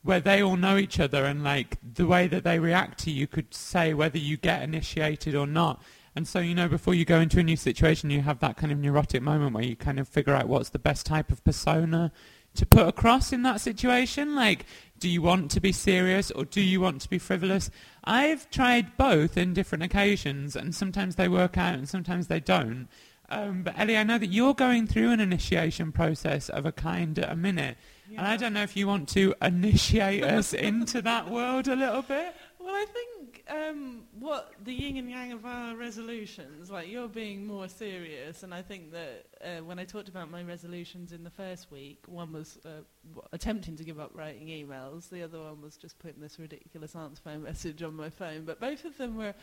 where 0.02 0.20
they 0.20 0.42
all 0.42 0.56
know 0.56 0.78
each 0.78 1.00
other 1.00 1.26
and 1.26 1.44
like 1.44 1.78
the 1.82 2.06
way 2.06 2.28
that 2.28 2.44
they 2.44 2.58
react 2.58 3.00
to 3.00 3.12
you 3.12 3.28
could 3.28 3.54
say 3.54 3.94
whether 3.94 4.18
you 4.18 4.38
get 4.38 4.62
initiated 4.62 5.36
or 5.36 5.46
not. 5.46 5.82
And 6.16 6.28
so, 6.28 6.40
you 6.40 6.56
know, 6.56 6.68
before 6.68 6.94
you 6.94 7.06
go 7.06 7.20
into 7.20 7.40
a 7.40 7.44
new 7.44 7.58
situation, 7.58 8.10
you 8.10 8.22
have 8.22 8.40
that 8.40 8.58
kind 8.58 8.72
of 8.72 8.80
neurotic 8.80 9.22
moment 9.22 9.54
where 9.54 9.64
you 9.64 9.76
kind 9.76 10.00
of 10.00 10.08
figure 10.08 10.34
out 10.34 10.48
what's 10.48 10.70
the 10.70 10.80
best 10.80 11.06
type 11.06 11.32
of 11.32 11.44
persona 11.44 12.12
to 12.60 12.66
put 12.66 12.88
across 12.88 13.34
in 13.34 13.42
that 13.44 13.62
situation. 13.62 14.36
Like, 14.36 14.66
do 15.00 15.10
you 15.10 15.22
want 15.22 15.50
to 15.52 15.62
be 15.62 15.72
serious 15.72 16.30
or 16.30 16.46
do 16.46 16.62
you 16.62 16.82
want 16.82 17.02
to 17.02 17.10
be 17.10 17.18
frivolous? 17.18 17.72
I've 18.04 18.50
tried 18.50 18.98
both 18.98 19.38
in 19.38 19.54
different 19.54 19.84
occasions, 19.84 20.56
and 20.56 20.76
sometimes 20.76 21.16
they 21.16 21.28
work 21.28 21.58
out 21.58 21.76
and 21.76 21.88
sometimes 21.88 22.28
they 22.28 22.40
don't. 22.40 22.88
Um, 23.30 23.64
but 23.64 23.80
Ellie, 23.80 23.98
I 23.98 24.04
know 24.04 24.18
that 24.18 24.28
you're 24.28 24.54
going 24.54 24.88
through 24.88 25.12
an 25.12 25.20
initiation 25.20 25.92
process 25.92 26.50
of 26.50 26.66
a 26.66 26.72
kind 26.72 27.18
at 27.18 27.32
a 27.32 27.36
minute. 27.36 27.78
And 28.10 28.26
I 28.26 28.38
don't 28.38 28.54
know 28.54 28.64
if 28.64 28.76
you 28.76 28.88
want 28.88 29.08
to 29.10 29.36
initiate 29.42 30.24
us 30.24 30.54
into 30.70 31.02
that 31.04 31.30
world 31.30 31.68
a 31.68 31.76
little 31.76 32.02
bit. 32.02 32.34
Well, 32.70 32.78
I 32.78 32.86
think 32.86 33.44
um, 33.50 34.04
what 34.20 34.54
the 34.64 34.72
yin 34.72 34.98
and 34.98 35.10
yang 35.10 35.32
of 35.32 35.44
our 35.44 35.76
resolutions, 35.76 36.70
like 36.70 36.88
you're 36.88 37.08
being 37.08 37.48
more 37.48 37.68
serious, 37.68 38.44
and 38.44 38.54
I 38.54 38.62
think 38.62 38.92
that 38.92 39.26
uh, 39.44 39.64
when 39.64 39.80
I 39.80 39.86
talked 39.86 40.08
about 40.08 40.30
my 40.30 40.44
resolutions 40.44 41.12
in 41.12 41.24
the 41.24 41.32
first 41.32 41.72
week, 41.72 42.04
one 42.06 42.32
was 42.32 42.60
uh, 42.64 43.22
attempting 43.34 43.76
to 43.78 43.84
give 43.84 44.00
up 44.00 44.12
writing 44.14 44.50
emails, 44.50 45.10
the 45.10 45.24
other 45.24 45.40
one 45.40 45.64
was 45.64 45.78
just 45.78 45.98
putting 45.98 46.22
this 46.22 46.38
ridiculous 46.38 46.96
answer 46.96 47.20
phone 47.24 47.42
message 47.50 47.82
on 47.82 47.96
my 47.96 48.12
phone. 48.12 48.46
But 48.46 48.60
both 48.60 48.86
of 48.86 48.96
them 48.98 49.18
were 49.18 49.34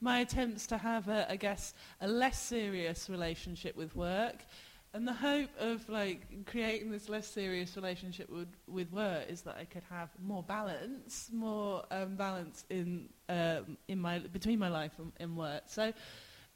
my 0.00 0.20
attempts 0.20 0.68
to 0.68 0.78
have, 0.78 1.08
a, 1.08 1.28
I 1.28 1.34
guess, 1.34 1.74
a 2.00 2.06
less 2.06 2.40
serious 2.40 3.10
relationship 3.10 3.76
with 3.76 3.96
work. 3.96 4.36
And 4.94 5.06
the 5.06 5.12
hope 5.12 5.50
of 5.58 5.86
like 5.88 6.46
creating 6.46 6.90
this 6.90 7.08
less 7.08 7.26
serious 7.26 7.76
relationship 7.76 8.30
with, 8.30 8.48
with 8.66 8.90
work 8.90 9.26
is 9.28 9.42
that 9.42 9.56
I 9.60 9.64
could 9.64 9.82
have 9.90 10.08
more 10.22 10.42
balance, 10.42 11.28
more 11.32 11.84
um, 11.90 12.16
balance 12.16 12.64
in 12.70 13.08
um, 13.28 13.76
in 13.86 14.00
my 14.00 14.18
between 14.18 14.58
my 14.58 14.68
life 14.68 14.92
and, 14.98 15.12
and 15.20 15.36
work. 15.36 15.64
So 15.66 15.92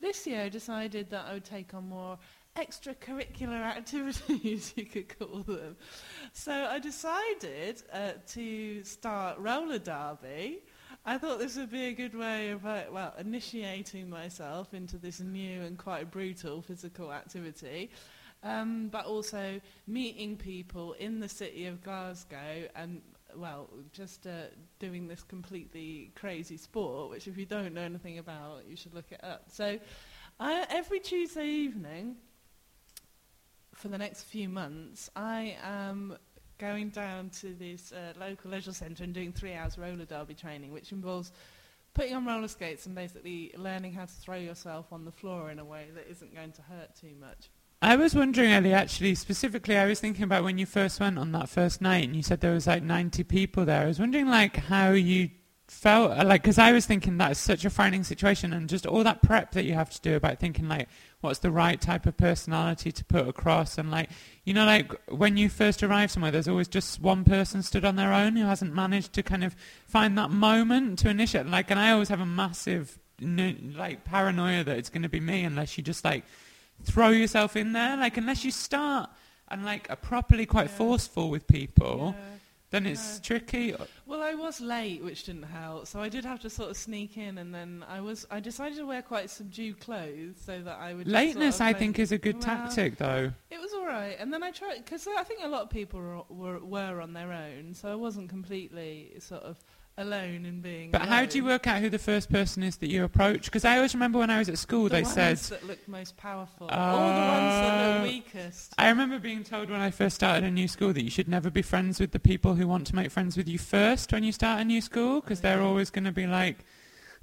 this 0.01 0.27
year 0.27 0.43
I 0.43 0.49
decided 0.49 1.11
that 1.11 1.27
I 1.29 1.35
would 1.35 1.45
take 1.45 1.75
on 1.75 1.89
more 1.91 2.19
extracurricular 2.57 3.63
activities, 3.77 4.73
you 4.77 4.87
could 4.87 5.19
call 5.19 5.43
them. 5.43 5.77
So 6.33 6.53
I 6.53 6.79
decided 6.79 7.83
uh, 7.93 8.13
to 8.29 8.85
start 8.85 9.39
roller 9.39 9.79
derby. 9.79 10.63
I 11.05 11.19
thought 11.19 11.39
this 11.39 11.57
would 11.57 11.71
be 11.71 11.87
a 11.87 11.93
good 11.93 12.15
way 12.15 12.51
of, 12.51 12.65
uh, 12.65 12.83
well, 12.93 13.13
initiating 13.19 14.09
myself 14.09 14.73
into 14.73 14.99
this 14.99 15.19
new 15.19 15.63
and 15.63 15.77
quite 15.77 16.11
brutal 16.11 16.63
physical 16.63 17.13
activity, 17.13 17.91
um, 18.43 18.89
but 18.89 19.07
also 19.07 19.61
meeting 19.87 20.37
people 20.37 20.95
in 20.95 21.21
the 21.21 21.29
city 21.29 21.67
of 21.67 21.83
Glasgow 21.83 22.69
and 22.75 23.03
well, 23.37 23.69
just 23.93 24.27
uh, 24.27 24.45
doing 24.79 25.09
this 25.09 25.23
completely 25.23 26.13
crazy 26.15 26.57
sport, 26.57 27.11
which 27.11 27.27
if 27.27 27.39
you 27.39 27.47
don't 27.47 27.75
know 27.75 27.83
anything 27.83 28.19
about, 28.19 28.65
you 28.69 28.77
should 28.77 28.95
look 28.95 29.11
it 29.11 29.23
up. 29.25 29.45
So 29.49 29.79
every 30.41 31.01
Tuesday 31.01 31.47
evening 31.47 32.17
for 33.75 33.89
the 33.89 33.99
next 33.99 34.25
few 34.25 34.49
months, 34.49 35.11
I 35.17 35.57
am 35.63 36.17
going 36.59 36.91
down 36.91 37.31
to 37.31 37.55
this 37.55 37.93
uh, 37.93 38.13
local 38.21 38.51
leisure 38.51 38.73
centre 38.73 39.03
and 39.03 39.13
doing 39.13 39.33
three 39.33 39.55
hours 39.55 39.79
roller 39.79 40.05
derby 40.05 40.35
training, 40.35 40.73
which 40.73 40.93
involves 40.93 41.33
putting 41.95 42.15
on 42.15 42.25
roller 42.25 42.49
skates 42.49 42.87
and 42.87 42.95
basically 42.95 43.53
learning 43.57 43.93
how 43.93 44.05
to 44.05 44.13
throw 44.13 44.37
yourself 44.37 44.93
on 44.93 45.05
the 45.05 45.13
floor 45.13 45.51
in 45.51 45.59
a 45.59 45.65
way 45.65 45.87
that 45.95 46.09
isn't 46.11 46.35
going 46.35 46.53
to 46.53 46.63
hurt 46.63 46.95
too 46.95 47.15
much. 47.21 47.51
I 47.83 47.97
was 47.97 48.15
wondering, 48.15 48.53
Ellie, 48.53 48.73
actually, 48.73 49.17
specifically, 49.17 49.77
I 49.77 49.87
was 49.87 49.99
thinking 49.99 50.23
about 50.23 50.45
when 50.45 50.57
you 50.57 50.67
first 50.67 51.01
went 51.01 51.19
on 51.19 51.33
that 51.33 51.49
first 51.49 51.81
night 51.81 52.05
and 52.05 52.15
you 52.15 52.23
said 52.23 52.41
there 52.41 52.53
was 52.53 52.69
like 52.69 52.85
90 52.85 53.25
people 53.25 53.65
there. 53.65 53.83
I 53.83 53.87
was 53.87 53.99
wondering, 53.99 54.29
like, 54.29 54.55
how 54.55 54.93
you 54.93 55.31
felt, 55.67 56.13
uh, 56.13 56.25
like, 56.25 56.43
because 56.43 56.61
I 56.61 56.71
was 56.71 56.87
thinking 56.87 57.19
that 57.19 57.33
is 57.33 57.39
such 57.39 57.65
a 57.65 57.71
frightening 57.71 58.05
situation 58.05 58.53
and 58.53 58.69
just 58.69 58.87
all 58.87 59.03
that 59.03 59.21
prep 59.21 59.51
that 59.53 59.65
you 59.65 59.75
have 59.75 59.91
to 59.91 60.01
do 60.01 60.15
about 60.15 60.39
thinking, 60.39 60.69
like, 60.69 60.89
what's 61.23 61.41
the 61.41 61.51
right 61.51 61.81
type 61.81 62.07
of 62.07 62.17
personality 62.17 62.93
to 62.93 63.05
put 63.05 63.27
across 63.27 63.77
and, 63.79 63.91
like, 63.91 64.11
you 64.45 64.55
know, 64.55 64.65
like, 64.65 64.93
when 65.11 65.37
you 65.37 65.49
first 65.49 65.83
arrive 65.83 66.13
somewhere, 66.13 66.31
there's 66.31 66.47
always 66.47 66.69
just 66.69 67.01
one 67.01 67.25
person 67.25 67.65
stood 67.65 67.85
on 67.85 67.97
their 67.97 68.13
own 68.13 68.37
who 68.37 68.47
hasn't 68.47 68.73
managed 68.73 69.13
to 69.15 69.25
kind 69.25 69.43
of 69.43 69.57
find 69.89 70.17
that 70.17 70.31
moment 70.31 71.01
to 71.01 71.09
initiate. 71.09 71.47
Like, 71.47 71.69
and 71.73 71.81
I 71.81 71.91
always 71.91 72.11
have 72.11 72.21
a 72.21 72.27
massive, 72.27 72.97
like, 73.21 74.05
paranoia 74.05 74.63
that 74.63 74.79
it's 74.79 74.89
going 74.89 75.03
to 75.03 75.09
be 75.09 75.19
me 75.19 75.43
unless 75.43 75.77
you 75.77 75.83
just, 75.83 76.05
like, 76.05 76.25
throw 76.85 77.09
yourself 77.11 77.57
in 77.57 77.73
there. 77.73 77.97
Like 77.97 78.17
unless 78.17 78.45
you 78.45 78.51
start 78.51 79.11
and 79.49 79.65
like 79.65 79.89
are 79.91 79.97
properly 79.97 80.47
quite 80.47 80.71
Yeah. 80.71 80.77
forceful 80.77 81.31
with 81.31 81.47
people, 81.47 82.15
Yeah. 82.19 82.25
then 82.71 82.87
it's 82.87 83.19
No. 83.19 83.23
tricky. 83.23 83.75
Well, 84.07 84.23
I 84.23 84.35
was 84.35 84.61
late, 84.61 85.03
which 85.05 85.25
didn't 85.25 85.43
help, 85.45 85.87
so 85.87 86.01
I 86.01 86.09
did 86.09 86.25
have 86.25 86.41
to 86.41 86.51
sort 86.51 86.71
of 86.71 86.77
sneak 86.77 87.17
in, 87.19 87.39
and 87.39 87.55
then 87.55 87.85
I 87.89 88.01
was 88.01 88.27
I 88.31 88.41
decided 88.41 88.79
to 88.79 88.87
wear 88.87 89.03
quite 89.03 89.29
subdued 89.31 89.81
clothes 89.81 90.37
so 90.45 90.61
that 90.63 90.79
I 90.79 90.95
would. 90.95 91.07
Lateness, 91.07 91.57
sort 91.57 91.67
I 91.69 91.71
of 91.71 91.79
think, 91.79 91.99
is 91.99 92.13
a 92.13 92.19
good 92.19 92.37
Well, 92.37 92.43
tactic, 92.45 92.97
though. 92.97 93.33
It 93.51 93.61
was 93.61 93.73
all 93.75 93.87
right, 93.87 94.17
and 94.19 94.33
then 94.33 94.43
I 94.43 94.51
tried 94.51 94.79
because 94.85 95.07
I 95.07 95.23
think 95.23 95.41
a 95.45 95.49
lot 95.49 95.63
of 95.63 95.71
people 95.71 96.01
were, 96.01 96.23
were 96.31 96.59
were 96.65 97.01
on 97.03 97.13
their 97.13 97.33
own, 97.33 97.75
so 97.75 97.93
I 97.93 97.95
wasn't 97.95 98.29
completely 98.31 99.13
sort 99.19 99.43
of 99.43 99.59
alone 99.99 100.47
in 100.47 100.61
being. 100.61 100.91
But 100.91 101.03
how 101.03 101.25
do 101.27 101.37
you 101.39 101.45
work 101.45 101.67
out 101.67 101.81
who 101.81 101.91
the 101.91 101.99
first 101.99 102.31
person 102.31 102.63
is 102.63 102.77
that 102.77 102.89
you 102.89 103.05
approach? 103.05 103.45
Because 103.45 103.65
I 103.65 103.77
always 103.77 103.95
remember 103.95 104.19
when 104.19 104.31
I 104.31 104.39
was 104.39 104.49
at 104.49 104.59
school, 104.59 104.85
The 104.85 104.89
they 104.91 105.03
ones 105.03 105.15
said. 105.15 105.37
that 105.37 105.67
looked 105.67 105.87
most 105.89 106.17
powerful, 106.17 106.69
all 106.69 106.97
the 106.97 107.21
ones 107.21 107.55
that 107.55 107.73
Uh, 107.73 107.95
look 108.03 108.11
weakest. 108.13 108.73
I 108.79 108.89
remember 108.89 109.19
being 109.19 109.45
told 109.45 109.69
when 109.71 109.81
I 109.81 109.91
first 109.91 110.15
started 110.17 110.45
a 110.45 110.51
new 110.51 110.67
school 110.69 110.93
that 110.95 111.03
you 111.05 111.11
should 111.11 111.29
never 111.29 111.51
be 111.51 111.63
friends 111.63 112.01
with 112.01 112.13
the 112.13 112.19
people 112.19 112.55
who 112.55 112.67
want 112.67 112.87
to 112.89 112.97
make 112.97 113.11
friends 113.11 113.37
with 113.37 113.49
you 113.49 113.59
first 113.59 114.13
when 114.13 114.25
you 114.25 114.33
start 114.33 114.61
a 114.61 114.65
new 114.65 114.81
school, 114.81 115.21
because 115.21 115.41
they're 115.43 115.61
always 115.61 115.91
going 115.91 116.05
to 116.05 116.13
be 116.13 116.27
like, 116.27 116.65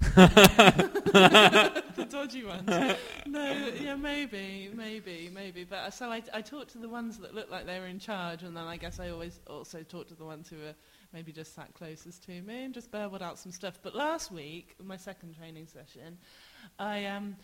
the 0.14 2.06
dodgy 2.08 2.44
ones. 2.44 2.66
no, 3.26 3.70
yeah, 3.80 3.94
maybe, 3.96 4.70
maybe, 4.74 5.30
maybe. 5.32 5.64
But 5.64 5.76
uh, 5.78 5.90
so 5.90 6.10
I, 6.10 6.22
I 6.32 6.40
talked 6.40 6.70
to 6.72 6.78
the 6.78 6.88
ones 6.88 7.18
that 7.18 7.34
looked 7.34 7.50
like 7.50 7.66
they 7.66 7.78
were 7.80 7.86
in 7.86 7.98
charge, 7.98 8.42
and 8.42 8.56
then 8.56 8.64
I 8.64 8.76
guess 8.78 8.98
I 9.00 9.10
always 9.10 9.40
also 9.46 9.82
talked 9.82 10.08
to 10.08 10.14
the 10.14 10.24
ones 10.24 10.48
who 10.48 10.56
were 10.56 10.74
maybe 11.12 11.32
just 11.32 11.54
sat 11.54 11.72
closest 11.74 12.22
to 12.24 12.42
me 12.42 12.64
and 12.64 12.74
just 12.74 12.90
burbled 12.90 13.22
out 13.22 13.38
some 13.38 13.52
stuff. 13.52 13.78
But 13.82 13.94
last 13.94 14.30
week, 14.30 14.76
my 14.82 14.96
second 14.96 15.36
training 15.36 15.66
session, 15.66 16.18
I 16.78 17.06
um, 17.06 17.36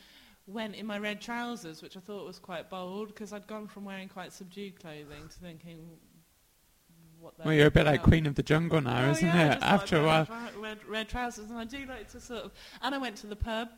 went 0.46 0.74
in 0.74 0.86
my 0.86 0.98
red 0.98 1.20
trousers, 1.20 1.82
which 1.82 1.96
I 1.96 2.00
thought 2.00 2.26
was 2.26 2.38
quite 2.38 2.70
bold 2.70 3.08
because 3.08 3.32
I'd 3.32 3.46
gone 3.46 3.66
from 3.66 3.84
wearing 3.84 4.08
quite 4.08 4.32
subdued 4.32 4.80
clothing 4.80 5.28
to 5.28 5.38
thinking. 5.38 5.88
What 7.18 7.36
the 7.38 7.44
well, 7.44 7.54
you're 7.54 7.68
a 7.68 7.70
bit 7.70 7.86
like. 7.86 8.02
Queen 8.02 8.26
of 8.26 8.34
the 8.34 8.42
Jungle 8.42 8.80
now, 8.80 9.06
Oh, 9.06 9.10
isn't 9.10 9.26
yeah, 9.26 9.54
it? 9.54 9.58
After 9.62 10.00
a 10.00 10.04
while. 10.04 10.28
Red, 10.60 10.78
red 10.86 11.08
trousers, 11.08 11.50
and 11.50 11.58
I 11.58 11.64
do 11.64 11.86
like 11.86 12.10
to 12.12 12.20
sort 12.20 12.44
of. 12.44 12.52
And 12.82 12.94
I 12.94 12.98
went 12.98 13.16
to 13.16 13.26
the 13.26 13.36
pub 13.36 13.68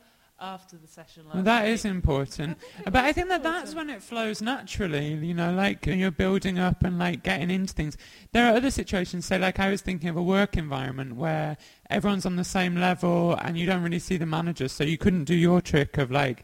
after 0.41 0.77
the 0.77 0.87
session 0.87 1.23
Well, 1.33 1.43
that 1.43 1.67
is 1.67 1.85
important. 1.85 2.57
But 2.85 2.97
I 2.97 3.11
think 3.11 3.29
that 3.29 3.43
that's 3.43 3.75
when 3.75 3.89
it 3.89 4.01
flows 4.01 4.41
naturally, 4.41 5.13
you 5.13 5.33
know, 5.33 5.53
like 5.53 5.87
uh, 5.87 5.91
you're 5.91 6.11
building 6.11 6.59
up 6.59 6.83
and 6.83 6.97
like 6.97 7.23
getting 7.23 7.49
into 7.49 7.73
things. 7.73 7.97
There 8.31 8.45
are 8.47 8.55
other 8.55 8.71
situations, 8.71 9.25
say 9.25 9.37
like 9.37 9.59
I 9.59 9.69
was 9.69 9.81
thinking 9.81 10.09
of 10.09 10.17
a 10.17 10.23
work 10.23 10.57
environment 10.57 11.15
where 11.15 11.57
everyone's 11.89 12.25
on 12.25 12.35
the 12.35 12.43
same 12.43 12.75
level 12.75 13.33
and 13.41 13.57
you 13.57 13.65
don't 13.65 13.83
really 13.83 13.99
see 13.99 14.17
the 14.17 14.25
managers, 14.25 14.71
so 14.71 14.83
you 14.83 14.97
couldn't 14.97 15.25
do 15.25 15.35
your 15.35 15.61
trick 15.61 15.97
of 15.97 16.11
like 16.11 16.43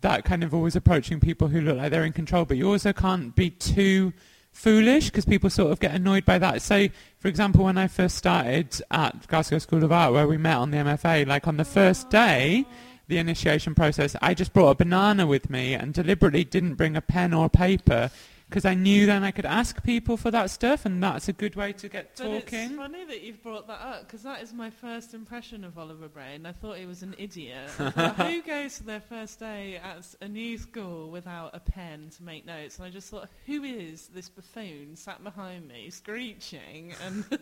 that 0.00 0.24
kind 0.24 0.44
of 0.44 0.52
always 0.52 0.76
approaching 0.76 1.20
people 1.20 1.48
who 1.48 1.60
look 1.60 1.78
like 1.78 1.90
they're 1.90 2.04
in 2.04 2.12
control, 2.12 2.44
but 2.44 2.56
you 2.56 2.68
also 2.68 2.92
can't 2.92 3.34
be 3.34 3.50
too 3.50 4.12
foolish 4.52 5.06
because 5.06 5.24
people 5.24 5.50
sort 5.50 5.72
of 5.72 5.80
get 5.80 5.94
annoyed 5.94 6.24
by 6.24 6.38
that. 6.38 6.62
So, 6.62 6.88
for 7.18 7.28
example, 7.28 7.64
when 7.64 7.78
I 7.78 7.88
first 7.88 8.16
started 8.16 8.80
at 8.90 9.26
Glasgow 9.26 9.58
School 9.58 9.82
of 9.82 9.90
Art 9.90 10.12
where 10.12 10.28
we 10.28 10.36
met 10.36 10.56
on 10.56 10.70
the 10.70 10.78
MFA, 10.78 11.26
like 11.26 11.48
on 11.48 11.56
the 11.56 11.64
first 11.64 12.08
oh. 12.08 12.10
day, 12.10 12.66
the 13.08 13.18
initiation 13.18 13.74
process, 13.74 14.16
I 14.22 14.34
just 14.34 14.52
brought 14.52 14.70
a 14.70 14.74
banana 14.74 15.26
with 15.26 15.50
me 15.50 15.74
and 15.74 15.92
deliberately 15.92 16.44
didn't 16.44 16.74
bring 16.74 16.96
a 16.96 17.00
pen 17.00 17.34
or 17.34 17.48
paper 17.48 18.10
because 18.52 18.66
I 18.66 18.74
knew 18.74 19.06
then 19.06 19.24
I 19.24 19.30
could 19.30 19.46
ask 19.46 19.82
people 19.82 20.18
for 20.18 20.30
that 20.30 20.50
stuff 20.50 20.84
and 20.84 21.02
that's 21.02 21.26
a 21.26 21.32
good 21.32 21.56
way 21.56 21.72
to 21.72 21.88
get 21.88 22.14
But 22.18 22.26
it's 22.26 22.50
talking. 22.50 22.76
funny 22.76 23.02
that 23.06 23.22
you've 23.22 23.42
brought 23.42 23.66
that 23.68 23.80
up 23.80 24.06
because 24.06 24.22
that 24.24 24.42
is 24.42 24.52
my 24.52 24.68
first 24.68 25.14
impression 25.14 25.64
of 25.64 25.78
Oliver 25.78 26.06
Braid. 26.06 26.44
I 26.44 26.52
thought 26.52 26.76
he 26.76 26.84
was 26.84 27.02
an 27.02 27.14
idiot. 27.16 27.70
Thought, 27.70 28.16
Who 28.16 28.42
goes 28.42 28.76
to 28.76 28.84
their 28.84 29.00
first 29.00 29.40
day 29.40 29.80
at 29.82 30.04
a 30.20 30.28
new 30.28 30.58
school 30.58 31.10
without 31.10 31.50
a 31.54 31.60
pen 31.60 32.10
to 32.18 32.22
make 32.22 32.44
notes? 32.44 32.76
And 32.76 32.84
I 32.86 32.90
just 32.90 33.08
thought, 33.08 33.30
who 33.46 33.64
is 33.64 34.08
this 34.08 34.28
buffoon 34.28 34.96
sat 34.96 35.24
behind 35.24 35.66
me 35.66 35.88
screeching? 35.88 36.92
And 37.06 37.24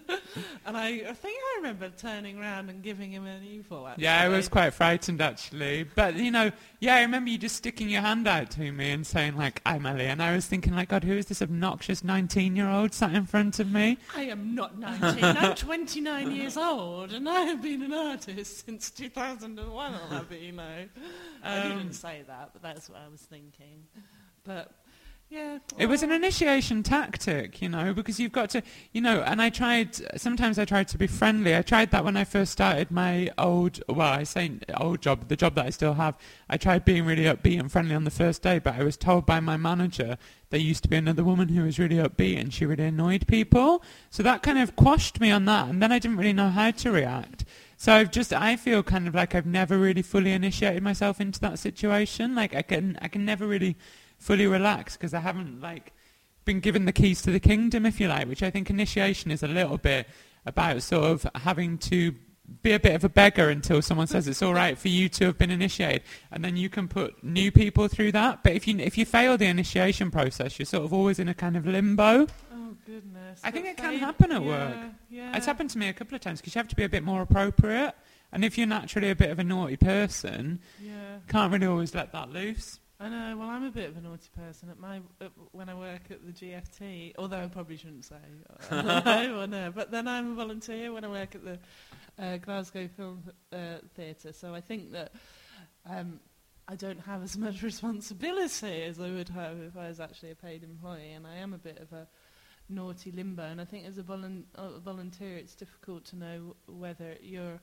and 0.66 0.76
I, 0.76 0.88
I 1.08 1.12
think 1.14 1.38
I 1.38 1.56
remember 1.56 1.90
turning 1.90 2.38
around 2.38 2.70
and 2.70 2.82
giving 2.84 3.10
him 3.10 3.26
an 3.26 3.42
evil. 3.42 3.88
Actually. 3.88 4.04
Yeah, 4.04 4.22
I 4.22 4.28
was 4.28 4.48
quite 4.48 4.70
frightened 4.74 5.20
actually. 5.20 5.84
But, 5.94 6.14
you 6.14 6.30
know, 6.30 6.52
yeah, 6.80 6.96
I 6.96 7.02
remember 7.02 7.30
you 7.30 7.36
just 7.38 7.56
sticking 7.56 7.88
your 7.90 8.00
hand 8.00 8.26
out 8.26 8.50
to 8.52 8.72
me 8.72 8.90
and 8.90 9.06
saying 9.06 9.36
like, 9.36 9.60
I'm 9.66 9.84
Ellie. 9.84 10.06
And 10.06 10.22
I 10.22 10.34
was 10.34 10.46
thinking 10.46 10.74
like, 10.74 10.88
God, 10.88 11.04
who 11.04 11.12
is 11.12 11.26
this 11.26 11.42
obnoxious 11.42 12.00
19-year-old 12.02 12.94
sat 12.94 13.12
in 13.14 13.26
front 13.26 13.58
of 13.60 13.70
me? 13.70 13.98
I 14.16 14.22
am 14.22 14.54
not 14.54 14.78
19. 14.78 15.22
I'm 15.24 15.54
29 15.56 16.32
years 16.32 16.56
old, 16.56 17.12
and 17.12 17.28
I 17.28 17.42
have 17.42 17.60
been 17.62 17.82
an 17.82 17.92
artist 17.92 18.64
since 18.64 18.90
2001. 18.90 19.94
I'll 19.94 20.00
have 20.08 20.32
it, 20.32 20.40
you 20.40 20.52
know. 20.52 20.86
I 21.44 21.58
Um, 21.60 21.68
didn't 21.78 21.92
say 21.92 22.22
that, 22.26 22.50
but 22.54 22.62
that's 22.62 22.88
what 22.88 22.98
I 22.98 23.08
was 23.08 23.20
thinking. 23.20 23.84
But 24.44 24.72
yeah, 25.30 25.58
It 25.78 25.86
was 25.86 26.02
an 26.02 26.10
initiation 26.10 26.82
tactic, 26.82 27.62
you 27.62 27.68
know, 27.68 27.94
because 27.94 28.18
you've 28.18 28.32
got 28.32 28.50
to, 28.50 28.62
you 28.92 29.00
know, 29.00 29.22
and 29.22 29.40
I 29.40 29.48
tried, 29.48 29.94
sometimes 30.20 30.58
I 30.58 30.64
tried 30.64 30.88
to 30.88 30.98
be 30.98 31.06
friendly. 31.06 31.54
I 31.54 31.62
tried 31.62 31.92
that 31.92 32.04
when 32.04 32.16
I 32.16 32.24
first 32.24 32.50
started 32.50 32.90
my 32.90 33.30
old, 33.38 33.80
well, 33.88 34.12
I 34.12 34.24
say 34.24 34.50
old 34.76 35.00
job, 35.00 35.28
the 35.28 35.36
job 35.36 35.54
that 35.54 35.66
I 35.66 35.70
still 35.70 35.94
have. 35.94 36.16
I 36.48 36.56
tried 36.56 36.84
being 36.84 37.04
really 37.04 37.24
upbeat 37.24 37.60
and 37.60 37.70
friendly 37.70 37.94
on 37.94 38.02
the 38.02 38.10
first 38.10 38.42
day, 38.42 38.58
but 38.58 38.74
I 38.74 38.82
was 38.82 38.96
told 38.96 39.24
by 39.24 39.38
my 39.38 39.56
manager 39.56 40.18
there 40.50 40.58
used 40.58 40.82
to 40.82 40.88
be 40.88 40.96
another 40.96 41.22
woman 41.22 41.48
who 41.48 41.62
was 41.62 41.78
really 41.78 41.96
upbeat 41.96 42.40
and 42.40 42.52
she 42.52 42.66
really 42.66 42.86
annoyed 42.86 43.28
people. 43.28 43.84
So 44.10 44.24
that 44.24 44.42
kind 44.42 44.58
of 44.58 44.74
quashed 44.74 45.20
me 45.20 45.30
on 45.30 45.44
that, 45.44 45.68
and 45.68 45.80
then 45.80 45.92
I 45.92 46.00
didn't 46.00 46.16
really 46.16 46.32
know 46.32 46.48
how 46.48 46.72
to 46.72 46.90
react. 46.90 47.44
So 47.76 47.94
I've 47.94 48.10
just, 48.10 48.32
I 48.32 48.56
feel 48.56 48.82
kind 48.82 49.06
of 49.06 49.14
like 49.14 49.34
I've 49.34 49.46
never 49.46 49.78
really 49.78 50.02
fully 50.02 50.32
initiated 50.32 50.82
myself 50.82 51.20
into 51.20 51.38
that 51.40 51.60
situation. 51.60 52.34
Like 52.34 52.52
I 52.52 52.62
can, 52.62 52.98
I 53.00 53.06
can 53.06 53.24
never 53.24 53.46
really 53.46 53.76
fully 54.20 54.46
relaxed 54.46 54.98
because 54.98 55.12
I 55.14 55.20
haven't 55.20 55.60
like 55.60 55.92
been 56.44 56.60
given 56.60 56.84
the 56.84 56.92
keys 56.92 57.20
to 57.22 57.32
the 57.32 57.40
kingdom, 57.40 57.84
if 57.84 57.98
you 57.98 58.06
like, 58.08 58.28
which 58.28 58.42
I 58.42 58.50
think 58.50 58.70
initiation 58.70 59.30
is 59.32 59.42
a 59.42 59.48
little 59.48 59.78
bit 59.78 60.06
about 60.46 60.82
sort 60.82 61.04
of 61.04 61.26
having 61.42 61.76
to 61.78 62.14
be 62.62 62.72
a 62.72 62.80
bit 62.80 62.94
of 62.94 63.04
a 63.04 63.08
beggar 63.08 63.48
until 63.48 63.80
someone 63.80 64.08
says 64.08 64.26
it's 64.26 64.42
all 64.42 64.54
right 64.54 64.76
for 64.76 64.88
you 64.88 65.08
to 65.08 65.26
have 65.26 65.38
been 65.38 65.50
initiated, 65.50 66.02
and 66.32 66.44
then 66.44 66.56
you 66.56 66.68
can 66.68 66.88
put 66.88 67.22
new 67.22 67.52
people 67.52 67.86
through 67.88 68.12
that. 68.12 68.42
But 68.42 68.54
if 68.54 68.66
you 68.66 68.78
if 68.78 68.98
you 68.98 69.04
fail 69.04 69.36
the 69.38 69.46
initiation 69.46 70.10
process, 70.10 70.58
you're 70.58 70.66
sort 70.66 70.84
of 70.84 70.92
always 70.92 71.18
in 71.18 71.28
a 71.28 71.34
kind 71.34 71.56
of 71.56 71.66
limbo. 71.66 72.26
oh 72.52 72.76
goodness. 72.86 73.40
I 73.44 73.50
think 73.50 73.66
it 73.66 73.76
can 73.76 73.98
happen 73.98 74.32
at 74.32 74.42
yeah, 74.42 74.48
work. 74.48 74.76
Yeah. 75.08 75.36
It's 75.36 75.46
happened 75.46 75.70
to 75.70 75.78
me 75.78 75.88
a 75.88 75.92
couple 75.92 76.14
of 76.16 76.20
times 76.20 76.40
because 76.40 76.54
you 76.54 76.58
have 76.58 76.68
to 76.68 76.76
be 76.76 76.84
a 76.84 76.88
bit 76.88 77.04
more 77.04 77.22
appropriate, 77.22 77.94
and 78.32 78.44
if 78.44 78.58
you're 78.58 78.66
naturally 78.66 79.10
a 79.10 79.16
bit 79.16 79.30
of 79.30 79.38
a 79.38 79.44
naughty 79.44 79.76
person, 79.76 80.60
Yeah. 80.82 81.18
can't 81.28 81.52
really 81.52 81.66
always 81.66 81.94
let 81.94 82.10
that 82.12 82.30
loose. 82.30 82.80
I 83.02 83.08
know. 83.08 83.36
Well, 83.38 83.48
I'm 83.48 83.64
a 83.64 83.70
bit 83.70 83.88
of 83.88 83.96
a 83.96 84.00
naughty 84.02 84.28
person 84.36 84.68
at 84.68 84.78
my 84.78 85.00
at, 85.22 85.32
when 85.52 85.70
I 85.70 85.74
work 85.74 86.02
at 86.10 86.24
the 86.26 86.32
GFT. 86.32 87.14
Although 87.16 87.38
I 87.38 87.46
probably 87.46 87.78
shouldn't 87.78 88.04
say. 88.04 88.16
or 88.70 89.46
no, 89.46 89.72
but 89.74 89.90
then 89.90 90.06
I'm 90.06 90.32
a 90.32 90.34
volunteer 90.34 90.92
when 90.92 91.02
I 91.04 91.08
work 91.08 91.34
at 91.34 91.42
the 91.42 91.58
uh, 92.22 92.36
Glasgow 92.36 92.88
Film 92.94 93.22
uh, 93.54 93.78
Theatre. 93.94 94.34
So 94.34 94.54
I 94.54 94.60
think 94.60 94.92
that 94.92 95.12
um, 95.88 96.20
I 96.68 96.76
don't 96.76 97.00
have 97.00 97.22
as 97.22 97.38
much 97.38 97.62
responsibility 97.62 98.82
as 98.82 99.00
I 99.00 99.10
would 99.10 99.30
have 99.30 99.58
if 99.60 99.78
I 99.78 99.88
was 99.88 99.98
actually 99.98 100.32
a 100.32 100.36
paid 100.36 100.62
employee, 100.62 101.12
and 101.12 101.26
I 101.26 101.36
am 101.36 101.54
a 101.54 101.58
bit 101.58 101.78
of 101.78 101.90
a 101.94 102.06
naughty 102.68 103.12
limbo. 103.12 103.44
And 103.44 103.62
I 103.62 103.64
think 103.64 103.86
as 103.86 103.96
a 103.96 104.02
volun- 104.02 104.44
uh, 104.56 104.78
volunteer, 104.78 105.38
it's 105.38 105.54
difficult 105.54 106.04
to 106.06 106.16
know 106.16 106.54
whether 106.66 107.16
you're 107.22 107.60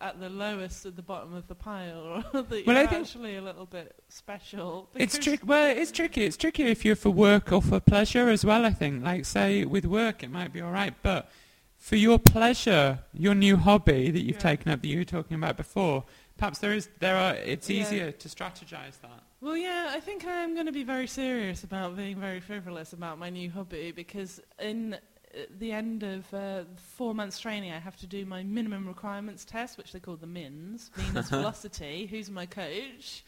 at 0.00 0.18
the 0.18 0.28
lowest 0.28 0.84
at 0.84 0.96
the 0.96 1.02
bottom 1.02 1.32
of 1.34 1.46
the 1.46 1.54
pile 1.54 2.24
or 2.34 2.42
that 2.42 2.50
Well, 2.66 2.76
you're 2.76 2.84
I 2.84 2.86
think- 2.86 3.02
actually 3.06 3.36
a 3.36 3.42
little 3.42 3.66
bit 3.66 3.94
special. 4.08 4.88
It's 4.96 5.18
tricky. 5.18 5.44
Well, 5.44 5.76
it's 5.76 5.92
tricky. 5.92 6.24
It's 6.24 6.36
tricky 6.36 6.64
if 6.64 6.84
you're 6.84 6.96
for 6.96 7.10
work 7.10 7.52
or 7.52 7.62
for 7.62 7.78
pleasure 7.80 8.28
as 8.28 8.44
well. 8.44 8.64
I 8.64 8.70
think. 8.72 9.04
Like, 9.04 9.24
say, 9.24 9.64
with 9.64 9.84
work, 9.86 10.22
it 10.22 10.30
might 10.30 10.52
be 10.52 10.60
all 10.60 10.72
right, 10.72 10.94
but 11.02 11.30
for 11.78 11.96
your 11.96 12.18
pleasure, 12.18 13.00
your 13.12 13.34
new 13.34 13.56
hobby 13.56 14.10
that 14.10 14.20
you've 14.22 14.36
Yeah. 14.36 14.50
taken 14.50 14.70
up 14.72 14.82
that 14.82 14.88
you 14.88 14.98
were 14.98 15.04
talking 15.04 15.36
about 15.36 15.56
before, 15.56 16.04
perhaps 16.36 16.58
there 16.58 16.72
is 16.72 16.88
there 17.00 17.16
are 17.16 17.34
it's 17.34 17.68
Yeah. 17.70 17.80
easier 17.82 18.12
to 18.12 18.28
strategize 18.28 19.00
that. 19.02 19.22
Well, 19.40 19.56
yeah, 19.56 19.90
I 19.90 19.98
think 19.98 20.24
I 20.24 20.40
am 20.42 20.54
going 20.54 20.66
to 20.66 20.72
be 20.72 20.84
very 20.84 21.08
serious 21.08 21.64
about 21.64 21.96
being 21.96 22.16
very 22.20 22.38
frivolous 22.40 22.92
about 22.92 23.18
my 23.18 23.28
new 23.30 23.50
hobby 23.50 23.90
because 23.90 24.40
in 24.60 24.96
uh, 25.34 25.42
the 25.58 25.72
end 25.72 26.02
of 26.02 26.32
uh, 26.34 26.64
four 26.76 27.14
months 27.14 27.38
training, 27.38 27.72
I 27.72 27.78
have 27.78 27.96
to 27.98 28.06
do 28.06 28.24
my 28.26 28.42
minimum 28.42 28.86
requirements 28.86 29.44
test, 29.44 29.78
which 29.78 29.92
they 29.92 30.00
call 30.00 30.16
the 30.16 30.26
MINS, 30.26 30.90
Venus 30.94 31.28
Velocity, 31.30 32.06
who's 32.06 32.30
my 32.30 32.46
coach. 32.46 33.24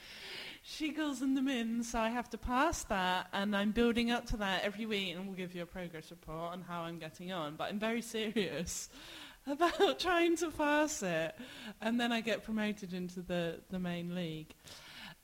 She 0.63 0.93
calls 0.93 1.21
them 1.21 1.35
the 1.35 1.43
MINS, 1.43 1.91
so 1.91 1.99
I 1.99 2.09
have 2.09 2.31
to 2.31 2.39
pass 2.39 2.85
that, 2.85 3.29
and 3.33 3.55
I'm 3.55 3.71
building 3.71 4.11
up 4.11 4.27
to 4.29 4.39
that 4.39 4.65
every 4.65 4.87
week, 4.87 5.15
and 5.15 5.27
we'll 5.27 5.37
give 5.37 5.55
you 5.55 5.63
a 5.63 5.67
progress 5.67 6.11
report 6.11 6.53
on 6.53 6.63
how 6.63 6.83
I'm 6.83 6.99
getting 6.99 7.33
on. 7.33 7.57
But 7.57 7.65
I'm 7.65 7.79
very 7.79 8.01
serious 8.01 8.89
about 9.47 9.99
trying 9.99 10.37
to 10.39 10.51
pass 10.51 11.03
it, 11.03 11.35
and 11.81 12.01
then 12.01 12.13
I 12.13 12.21
get 12.21 12.45
promoted 12.45 12.95
into 12.95 13.21
the, 13.21 13.61
the 13.71 13.79
main 13.79 14.15
league. 14.15 14.55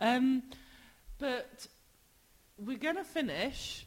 Um, 0.00 0.42
but 1.18 1.66
we're 2.58 2.78
going 2.78 2.96
to 2.96 3.04
finish, 3.04 3.86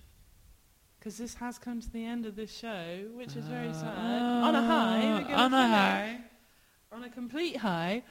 because 1.03 1.17
this 1.17 1.33
has 1.33 1.59
come 1.59 1.81
to 1.81 1.91
the 1.91 2.05
end 2.05 2.25
of 2.25 2.37
this 2.37 2.55
show, 2.55 2.99
which 3.13 3.35
is 3.35 3.45
very 3.47 3.73
sad. 3.73 4.21
On 4.21 4.55
a 4.55 4.65
high. 4.65 5.01
We're 5.27 5.35
Uh, 5.35 5.41
on 5.41 5.53
a 5.53 5.67
high. 5.67 6.21
On 6.93 7.03
a 7.03 7.09
complete 7.09 7.57
high. 7.57 8.03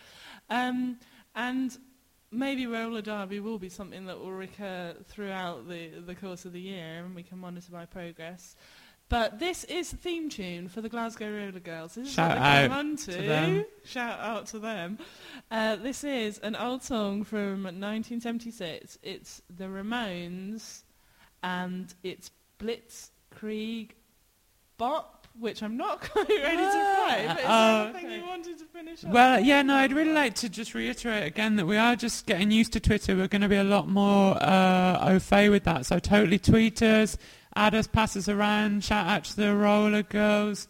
Um, 0.50 0.98
and 1.34 1.74
maybe 2.30 2.66
roller 2.66 3.00
derby 3.00 3.40
will 3.40 3.58
be 3.58 3.70
something 3.70 4.04
that 4.04 4.18
will 4.18 4.32
recur 4.32 4.94
throughout 5.08 5.70
the, 5.70 5.88
the 6.04 6.14
course 6.14 6.44
of 6.44 6.52
the 6.52 6.60
year, 6.60 7.02
and 7.02 7.14
we 7.14 7.22
can 7.22 7.38
monitor 7.38 7.72
my 7.72 7.86
progress. 7.86 8.56
But 9.08 9.38
this 9.38 9.64
is 9.64 9.90
the 9.90 9.96
theme 9.96 10.28
tune 10.28 10.68
for 10.68 10.82
the 10.82 10.90
Glasgow 10.90 11.30
Roller 11.30 11.60
Girls. 11.60 11.94
This 11.94 12.08
is 12.08 12.12
Shout 12.14 12.36
what 12.38 12.44
they 12.44 12.62
came 12.62 12.72
out 12.72 12.78
on 12.78 12.96
to 12.96 13.12
to. 13.12 13.22
them. 13.22 13.64
Shout 13.86 14.20
out 14.20 14.46
to 14.48 14.58
them. 14.58 14.98
Uh, 15.50 15.76
this 15.76 16.04
is 16.04 16.38
an 16.40 16.56
old 16.56 16.82
song 16.82 17.24
from 17.24 17.62
1976. 17.62 18.98
It's 19.02 19.40
the 19.48 19.64
Ramones, 19.64 20.82
and 21.42 21.92
it's 22.02 22.30
Blitzkrieg 22.62 23.90
Bop, 24.78 25.26
which 25.38 25.62
I'm 25.62 25.76
not 25.76 26.00
quite 26.10 26.28
ready 26.28 26.56
to 26.56 26.96
play. 27.06 27.24
But 27.28 27.38
is 27.38 27.44
Oh, 27.46 27.48
there 27.48 27.84
anything 27.88 28.06
okay. 28.06 28.16
you 28.18 28.26
wanted 28.26 28.58
to 28.58 28.64
finish 28.66 29.04
up? 29.04 29.10
Well, 29.10 29.40
yeah, 29.40 29.62
no, 29.62 29.74
I'd 29.76 29.92
really 29.92 30.12
like 30.12 30.34
to 30.36 30.48
just 30.48 30.74
reiterate 30.74 31.24
again 31.26 31.56
that 31.56 31.66
we 31.66 31.76
are 31.76 31.96
just 31.96 32.26
getting 32.26 32.50
used 32.50 32.72
to 32.74 32.80
Twitter. 32.80 33.16
We're 33.16 33.28
going 33.28 33.42
to 33.42 33.48
be 33.48 33.56
a 33.56 33.64
lot 33.64 33.88
more 33.88 34.36
uh, 34.42 34.98
au 35.14 35.18
fait 35.18 35.48
with 35.48 35.64
that. 35.64 35.86
So 35.86 35.98
totally 35.98 36.38
tweet 36.38 36.82
us, 36.82 37.16
add 37.56 37.74
us, 37.74 37.86
pass 37.86 38.16
us 38.16 38.28
around, 38.28 38.84
shout 38.84 39.06
out 39.06 39.24
to 39.24 39.36
the 39.36 39.54
roller 39.54 40.02
girls. 40.02 40.68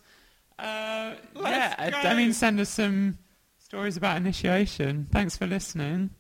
Uh, 0.59 1.15
yeah, 1.41 1.75
I, 1.79 1.91
I 2.09 2.15
mean, 2.15 2.33
send 2.33 2.61
us 2.61 2.69
some 2.69 3.19
stories 3.59 3.97
about 3.97 4.17
initiation. 4.19 5.09
Thanks 5.11 5.37
for 5.37 5.47
listening. 5.47 6.11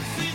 In 0.00 0.29